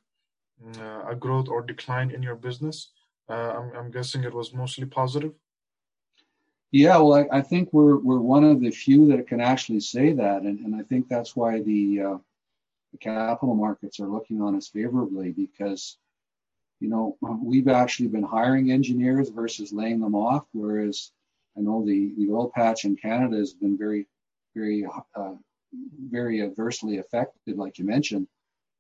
mm, 0.63 0.79
uh, 0.81 1.09
a 1.09 1.15
growth 1.15 1.49
or 1.49 1.63
decline 1.63 2.11
in 2.11 2.23
your 2.23 2.35
business? 2.35 2.91
Uh, 3.29 3.55
I'm, 3.57 3.73
I'm 3.77 3.91
guessing 3.91 4.25
it 4.25 4.35
was 4.35 4.53
mostly 4.53 4.85
positive. 4.85 5.33
Yeah, 6.71 6.99
well, 6.99 7.15
I, 7.15 7.39
I, 7.39 7.41
think 7.41 7.73
we're 7.73 7.99
we're 7.99 8.19
one 8.19 8.43
of 8.43 8.61
the 8.61 8.71
few 8.71 9.07
that 9.09 9.29
can 9.29 9.41
actually 9.41 9.81
say 9.81 10.13
that, 10.13 10.43
and, 10.43 10.59
and 10.59 10.75
I 10.75 10.83
think 10.83 11.09
that's 11.09 11.37
why 11.37 11.63
the, 11.63 12.01
uh, 12.01 12.19
the 12.91 12.99
capital 12.99 13.55
markets 13.55 14.01
are 14.01 14.09
looking 14.09 14.43
on 14.43 14.57
us 14.57 14.69
favorably 14.69 15.31
because, 15.31 15.99
you 16.85 16.91
know, 16.91 17.17
we've 17.43 17.69
actually 17.69 18.09
been 18.09 18.23
hiring 18.23 18.71
engineers 18.71 19.31
versus 19.31 19.73
laying 19.73 20.01
them 20.01 20.15
off, 20.15 20.45
whereas 20.53 21.13
I 21.57 21.61
know 21.61 21.83
the 21.83 22.13
the 22.19 22.31
oil 22.31 22.51
patch 22.55 22.85
in 22.85 22.95
Canada 22.95 23.39
has 23.39 23.55
been 23.55 23.79
very, 23.79 24.07
very, 24.55 24.87
uh, 25.17 25.35
very 26.11 26.43
adversely 26.43 26.99
affected, 26.99 27.57
like 27.57 27.79
you 27.79 27.87
mentioned. 27.87 28.29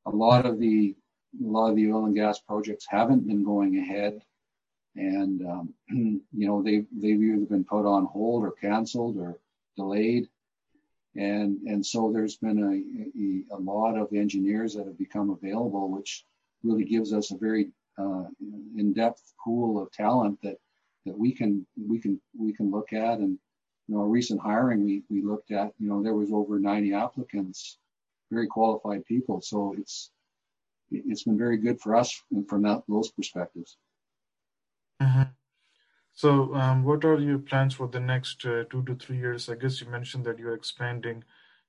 A 0.05 0.11
lot 0.11 0.45
of 0.45 0.59
the 0.59 0.95
a 1.43 1.47
lot 1.47 1.71
of 1.71 1.77
the 1.77 1.91
oil 1.91 2.05
and 2.05 2.15
gas 2.15 2.39
projects 2.41 2.87
haven't 2.87 3.27
been 3.27 3.43
going 3.43 3.79
ahead 3.79 4.21
and 4.97 5.41
um, 5.47 5.75
you 5.89 6.47
know 6.47 6.63
they've 6.63 6.87
they've 6.93 7.23
either 7.23 7.47
been 7.47 7.65
put 7.65 7.87
on 7.87 8.05
hold 8.05 8.45
or 8.45 8.53
canceled 8.53 9.17
or 9.17 9.39
delayed 9.79 10.29
and 11.17 11.63
and 11.63 11.85
so 11.85 12.13
there's 12.13 12.37
been 12.37 12.61
a, 12.63 13.55
a, 13.55 13.59
a 13.59 13.61
lot 13.61 13.97
of 13.97 14.13
engineers 14.13 14.75
that 14.75 14.87
have 14.87 14.99
become 14.99 15.31
available 15.31 15.89
which 15.91 16.27
really 16.63 16.85
gives 16.85 17.15
us 17.15 17.31
a 17.31 17.37
very 17.37 17.71
uh, 17.99 18.25
in-depth 18.77 19.23
pool 19.43 19.81
of 19.81 19.91
talent 19.93 20.39
that 20.43 20.57
that 21.07 21.17
we 21.17 21.33
can 21.33 21.67
we 21.89 21.99
can 21.99 22.21
we 22.39 22.53
can 22.53 22.71
look 22.71 22.93
at 22.93 23.19
and 23.19 23.39
you 23.87 23.95
know 23.95 24.03
a 24.03 24.07
recent 24.07 24.41
hiring 24.41 24.85
we 24.85 25.03
we 25.11 25.23
looked 25.23 25.51
at 25.51 25.73
you 25.79 25.89
know 25.89 26.03
there 26.03 26.15
was 26.15 26.33
over 26.33 26.59
90 26.59 26.95
applicants 26.95 27.79
very 28.31 28.47
qualified 28.47 29.05
people 29.05 29.41
so 29.41 29.75
it's 29.79 30.11
it's 30.91 31.25
been 31.25 31.39
very 31.39 31.57
good 31.57 31.81
for 31.81 31.95
us 31.95 32.23
from 32.49 32.63
that 32.63 32.83
those 32.89 33.11
perspectives 33.11 33.77
Mm-hmm. 35.03 35.23
So, 36.13 36.55
um, 36.55 36.85
what 36.85 37.05
are 37.05 37.19
your 37.19 37.39
plans 37.39 37.75
for 37.75 37.89
the 37.89 38.01
next 38.01 38.47
uh, 38.47 38.65
two 38.71 38.83
to 38.85 38.95
three 38.95 39.17
years? 39.17 39.49
I 39.49 39.57
guess 39.57 39.81
you 39.81 39.89
mentioned 39.89 40.25
that 40.27 40.39
you're 40.39 40.55
expanding 40.55 41.25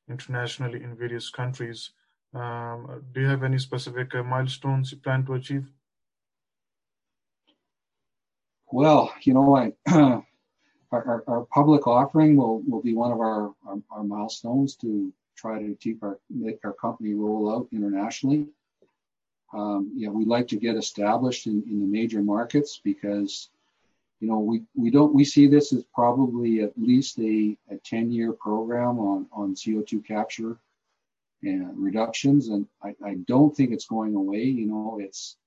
internationally 0.08 0.84
in 0.84 0.96
various 0.96 1.30
countries. 1.30 1.92
Um, 2.34 3.04
do 3.12 3.22
you 3.22 3.28
have 3.28 3.44
any 3.44 3.58
specific 3.58 4.14
uh, 4.14 4.24
milestones 4.24 4.92
you 4.92 5.00
plan 5.00 5.26
to 5.26 5.34
achieve? 5.34 5.72
Well, 8.72 9.14
you 9.22 9.34
know, 9.34 9.56
I, 9.56 9.74
our, 9.94 10.24
our, 10.92 11.24
our, 11.28 11.46
public 11.46 11.88
offering 11.88 12.36
will, 12.36 12.62
will 12.62 12.82
be 12.82 12.94
one 12.94 13.12
of 13.12 13.20
our, 13.20 13.54
our, 13.68 13.78
our, 13.92 14.04
milestones 14.04 14.76
to 14.78 15.14
try 15.36 15.60
to 15.62 15.76
keep 15.80 16.02
our 16.02 16.20
make 16.30 16.60
our 16.64 16.74
company 16.74 17.14
roll 17.14 17.54
out 17.54 17.68
internationally. 17.72 18.48
Um, 19.54 19.92
know, 20.08 20.14
we 20.14 20.26
like 20.26 20.48
to 20.50 20.58
get 20.58 20.76
established 20.76 21.48
in, 21.48 21.64
in 21.70 21.80
the 21.80 21.86
major 21.86 22.22
markets 22.22 22.82
because, 22.84 23.50
you 24.20 24.28
know, 24.28 24.40
we, 24.40 24.64
we 24.74 24.90
don't 24.90 25.14
we 25.14 25.24
see 25.24 25.48
this 25.48 25.72
as 25.72 25.84
probably 25.94 26.62
at 26.62 26.74
least 26.78 27.20
a, 27.20 27.58
a 27.70 27.78
10 27.78 28.12
year 28.12 28.34
program 28.34 29.00
on, 29.00 29.28
on 29.32 29.54
CO2 29.54 30.06
capture 30.06 30.58
and 31.44 31.78
reductions. 31.78 32.50
And 32.50 32.68
I, 32.84 32.96
I 33.06 33.14
don't 33.28 33.56
think 33.56 33.72
it's 33.72 33.86
going 33.86 34.16
away. 34.16 34.44
You 34.44 34.66
know, 34.66 34.98
it's 35.02 35.38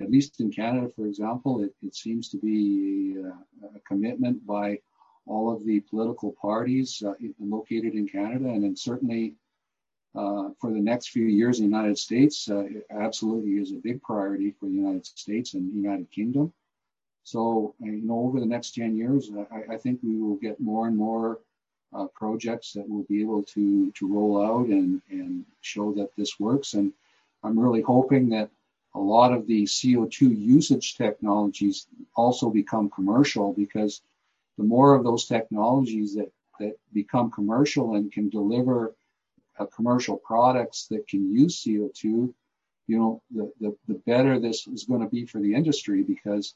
at 0.00 0.10
least 0.10 0.40
in 0.40 0.50
Canada, 0.50 0.88
for 0.94 1.06
example, 1.06 1.62
it, 1.62 1.72
it 1.82 1.94
seems 1.94 2.28
to 2.30 2.38
be 2.38 3.16
a, 3.18 3.76
a 3.76 3.80
commitment 3.86 4.44
by 4.46 4.78
all 5.26 5.52
of 5.54 5.64
the 5.64 5.80
political 5.80 6.32
parties 6.40 7.02
uh, 7.06 7.14
located 7.40 7.94
in 7.94 8.06
Canada, 8.06 8.48
and 8.48 8.64
then 8.64 8.76
certainly 8.76 9.34
uh, 10.14 10.50
for 10.60 10.70
the 10.70 10.80
next 10.80 11.08
few 11.08 11.24
years 11.24 11.58
in 11.58 11.64
the 11.64 11.76
United 11.76 11.98
States 11.98 12.48
uh, 12.48 12.64
absolutely 12.90 13.52
is 13.52 13.72
a 13.72 13.76
big 13.76 14.02
priority 14.02 14.52
for 14.52 14.66
the 14.66 14.74
United 14.74 15.04
States 15.06 15.54
and 15.54 15.70
the 15.70 15.76
United 15.76 16.10
Kingdom. 16.10 16.52
So, 17.24 17.74
uh, 17.82 17.86
you 17.86 18.06
know, 18.06 18.20
over 18.20 18.38
the 18.38 18.46
next 18.46 18.74
10 18.74 18.96
years, 18.96 19.30
I, 19.50 19.74
I 19.74 19.76
think 19.76 20.00
we 20.02 20.20
will 20.20 20.36
get 20.36 20.60
more 20.60 20.86
and 20.86 20.96
more 20.96 21.40
uh, 21.94 22.06
projects 22.14 22.72
that 22.74 22.88
will 22.88 23.04
be 23.04 23.22
able 23.22 23.42
to, 23.44 23.90
to 23.92 24.12
roll 24.12 24.44
out 24.44 24.66
and, 24.66 25.00
and 25.10 25.44
show 25.62 25.92
that 25.94 26.10
this 26.16 26.38
works. 26.38 26.74
And 26.74 26.92
I'm 27.42 27.58
really 27.58 27.82
hoping 27.82 28.28
that 28.30 28.50
a 28.94 29.00
lot 29.00 29.32
of 29.32 29.46
the 29.46 29.64
CO2 29.64 30.20
usage 30.38 30.96
technologies 30.96 31.86
also 32.14 32.50
become 32.50 32.88
commercial 32.90 33.52
because 33.52 34.02
the 34.56 34.64
more 34.64 34.94
of 34.94 35.02
those 35.02 35.26
technologies 35.26 36.14
that, 36.14 36.30
that 36.60 36.76
become 36.92 37.30
commercial 37.30 37.96
and 37.96 38.12
can 38.12 38.28
deliver 38.28 38.94
uh, 39.58 39.66
commercial 39.66 40.16
products 40.16 40.86
that 40.90 41.08
can 41.08 41.34
use 41.34 41.62
CO2, 41.62 42.32
you 42.86 42.98
know, 42.98 43.22
the, 43.34 43.52
the, 43.60 43.76
the 43.88 43.94
better 44.06 44.38
this 44.38 44.66
is 44.66 44.84
going 44.84 45.00
to 45.00 45.08
be 45.08 45.26
for 45.26 45.40
the 45.40 45.54
industry 45.54 46.02
because 46.02 46.54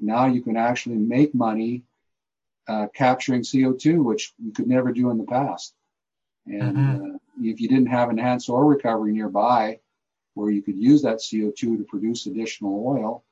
now 0.00 0.26
you 0.26 0.42
can 0.42 0.56
actually 0.56 0.96
make 0.96 1.34
money 1.34 1.82
uh, 2.66 2.86
capturing 2.94 3.42
CO2, 3.42 4.02
which 4.02 4.34
you 4.42 4.52
could 4.52 4.66
never 4.66 4.92
do 4.92 5.10
in 5.10 5.18
the 5.18 5.24
past. 5.24 5.74
And 6.46 6.76
mm-hmm. 6.76 7.14
uh, 7.14 7.18
if 7.40 7.60
you 7.60 7.68
didn't 7.68 7.86
have 7.86 8.10
enhanced 8.10 8.50
oil 8.50 8.62
recovery 8.62 9.12
nearby, 9.12 9.80
where 10.38 10.50
you 10.50 10.62
could 10.62 10.78
use 10.78 11.02
that 11.02 11.18
CO2 11.18 11.56
to 11.56 11.86
produce 11.88 12.26
additional 12.26 12.86
oil, 12.86 13.24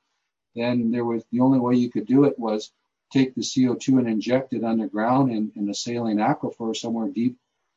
then 0.57 0.91
there 0.91 1.05
was 1.05 1.25
the 1.31 1.41
only 1.41 1.61
way 1.61 1.77
you 1.77 1.91
could 1.91 2.07
do 2.07 2.25
it 2.25 2.37
was 2.39 2.73
take 3.13 3.35
the 3.35 3.43
CO2 3.43 3.99
and 4.01 4.09
inject 4.09 4.53
it 4.53 4.65
underground 4.65 5.31
in, 5.31 5.53
in 5.55 5.69
a 5.71 5.75
saline 5.75 6.19
aquifer 6.19 6.75
somewhere 6.75 7.09
deep 7.09 7.37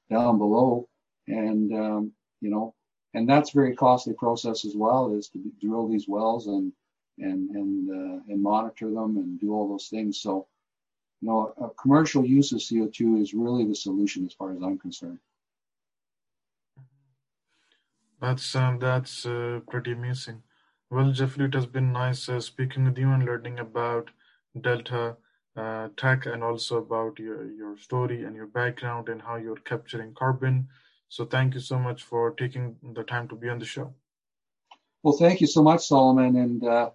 down 0.10 0.40
below. 0.40 0.88
And, 1.28 1.72
um, 1.74 2.12
you 2.42 2.50
know, 2.50 2.74
and 3.14 3.30
that's 3.30 3.52
a 3.52 3.54
very 3.54 3.76
costly 3.76 4.14
process 4.14 4.66
as 4.66 4.76
well 4.76 5.14
is 5.14 5.30
to 5.30 5.52
drill 5.62 5.88
these 5.88 6.08
wells 6.08 6.48
and, 6.48 6.74
and, 7.20 7.50
and, 7.52 7.90
uh, 7.90 8.24
and 8.30 8.42
monitor 8.42 8.90
them 8.90 9.18
and 9.18 9.40
do 9.40 9.54
all 9.54 9.70
those 9.70 9.90
things. 9.90 10.20
So, 10.20 10.48
you 11.22 11.28
know, 11.28 11.74
commercial 11.80 12.26
use 12.26 12.52
of 12.52 12.60
CO2 12.60 13.22
is 13.22 13.34
really 13.36 13.66
the 13.66 13.76
solution 13.76 14.26
as 14.26 14.34
far 14.34 14.54
as 14.54 14.62
I'm 14.64 14.80
concerned. 14.80 15.20
That's 18.22 18.56
um, 18.56 18.80
that's 18.80 19.26
uh, 19.26 19.62
pretty 19.70 19.94
amazing. 19.94 20.44
Well, 20.92 21.12
Jeffrey, 21.12 21.46
it 21.46 21.54
has 21.54 21.66
been 21.66 21.94
nice 21.94 22.28
uh, 22.28 22.40
speaking 22.42 22.86
with 22.86 22.98
you 22.98 23.12
and 23.12 23.24
learning 23.24 23.60
about 23.60 24.10
Delta 24.60 25.16
uh, 25.56 25.90
Tech 25.96 26.26
and 26.26 26.44
also 26.44 26.78
about 26.78 27.20
your, 27.20 27.50
your 27.52 27.78
story 27.78 28.24
and 28.24 28.36
your 28.36 28.48
background 28.48 29.08
and 29.08 29.22
how 29.22 29.36
you're 29.36 29.58
capturing 29.58 30.14
carbon. 30.14 30.68
So 31.10 31.26
thank 31.26 31.54
you 31.54 31.60
so 31.60 31.80
much 31.80 32.04
for 32.04 32.32
taking 32.32 32.76
the 32.94 33.04
time 33.04 33.28
to 33.30 33.36
be 33.36 33.50
on 33.50 33.60
the 33.60 33.66
show. 33.66 33.94
Well, 35.04 35.16
thank 35.16 35.42
you 35.42 35.48
so 35.48 35.64
much, 35.64 35.88
Solomon, 35.88 36.36
and 36.36 36.64
uh, 36.64 36.90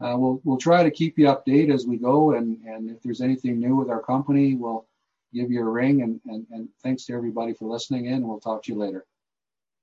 uh, 0.00 0.14
we'll 0.16 0.40
we'll 0.44 0.58
try 0.58 0.82
to 0.82 0.90
keep 0.90 1.18
you 1.18 1.26
updated 1.26 1.72
as 1.72 1.86
we 1.86 1.96
go. 1.96 2.32
And 2.32 2.58
and 2.66 2.90
if 2.90 3.02
there's 3.02 3.22
anything 3.22 3.58
new 3.58 3.76
with 3.76 3.88
our 3.88 4.02
company, 4.02 4.54
we'll 4.54 4.86
give 5.32 5.50
you 5.50 5.62
a 5.62 5.70
ring. 5.70 6.02
And 6.02 6.20
and, 6.26 6.46
and 6.50 6.68
thanks 6.82 7.06
to 7.06 7.14
everybody 7.14 7.54
for 7.54 7.64
listening 7.64 8.06
in. 8.06 8.26
We'll 8.26 8.40
talk 8.40 8.62
to 8.64 8.72
you 8.72 8.78
later. 8.78 9.06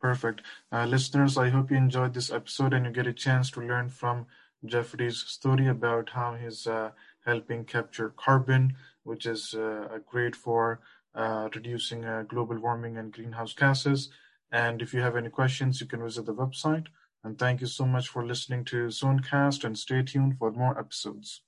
Perfect. 0.00 0.42
Uh, 0.70 0.84
listeners, 0.86 1.36
I 1.36 1.48
hope 1.48 1.70
you 1.70 1.76
enjoyed 1.76 2.14
this 2.14 2.30
episode 2.30 2.72
and 2.74 2.86
you 2.86 2.92
get 2.92 3.06
a 3.06 3.12
chance 3.12 3.50
to 3.52 3.60
learn 3.60 3.88
from 3.88 4.26
Jeffrey's 4.64 5.18
story 5.18 5.66
about 5.66 6.10
how 6.10 6.34
he's 6.34 6.66
uh, 6.66 6.90
helping 7.24 7.64
capture 7.64 8.10
carbon, 8.10 8.76
which 9.02 9.26
is 9.26 9.54
uh, 9.54 9.98
great 10.06 10.36
for 10.36 10.80
uh, 11.14 11.48
reducing 11.54 12.04
uh, 12.04 12.22
global 12.28 12.58
warming 12.58 12.98
and 12.98 13.12
greenhouse 13.12 13.54
gases. 13.54 14.10
And 14.52 14.80
if 14.82 14.92
you 14.94 15.00
have 15.00 15.16
any 15.16 15.30
questions, 15.30 15.80
you 15.80 15.86
can 15.86 16.02
visit 16.02 16.26
the 16.26 16.34
website. 16.34 16.86
And 17.24 17.38
thank 17.38 17.62
you 17.62 17.66
so 17.66 17.86
much 17.86 18.08
for 18.08 18.26
listening 18.26 18.66
to 18.66 18.88
Zonecast 18.88 19.64
and 19.64 19.78
stay 19.78 20.02
tuned 20.02 20.36
for 20.38 20.52
more 20.52 20.78
episodes. 20.78 21.40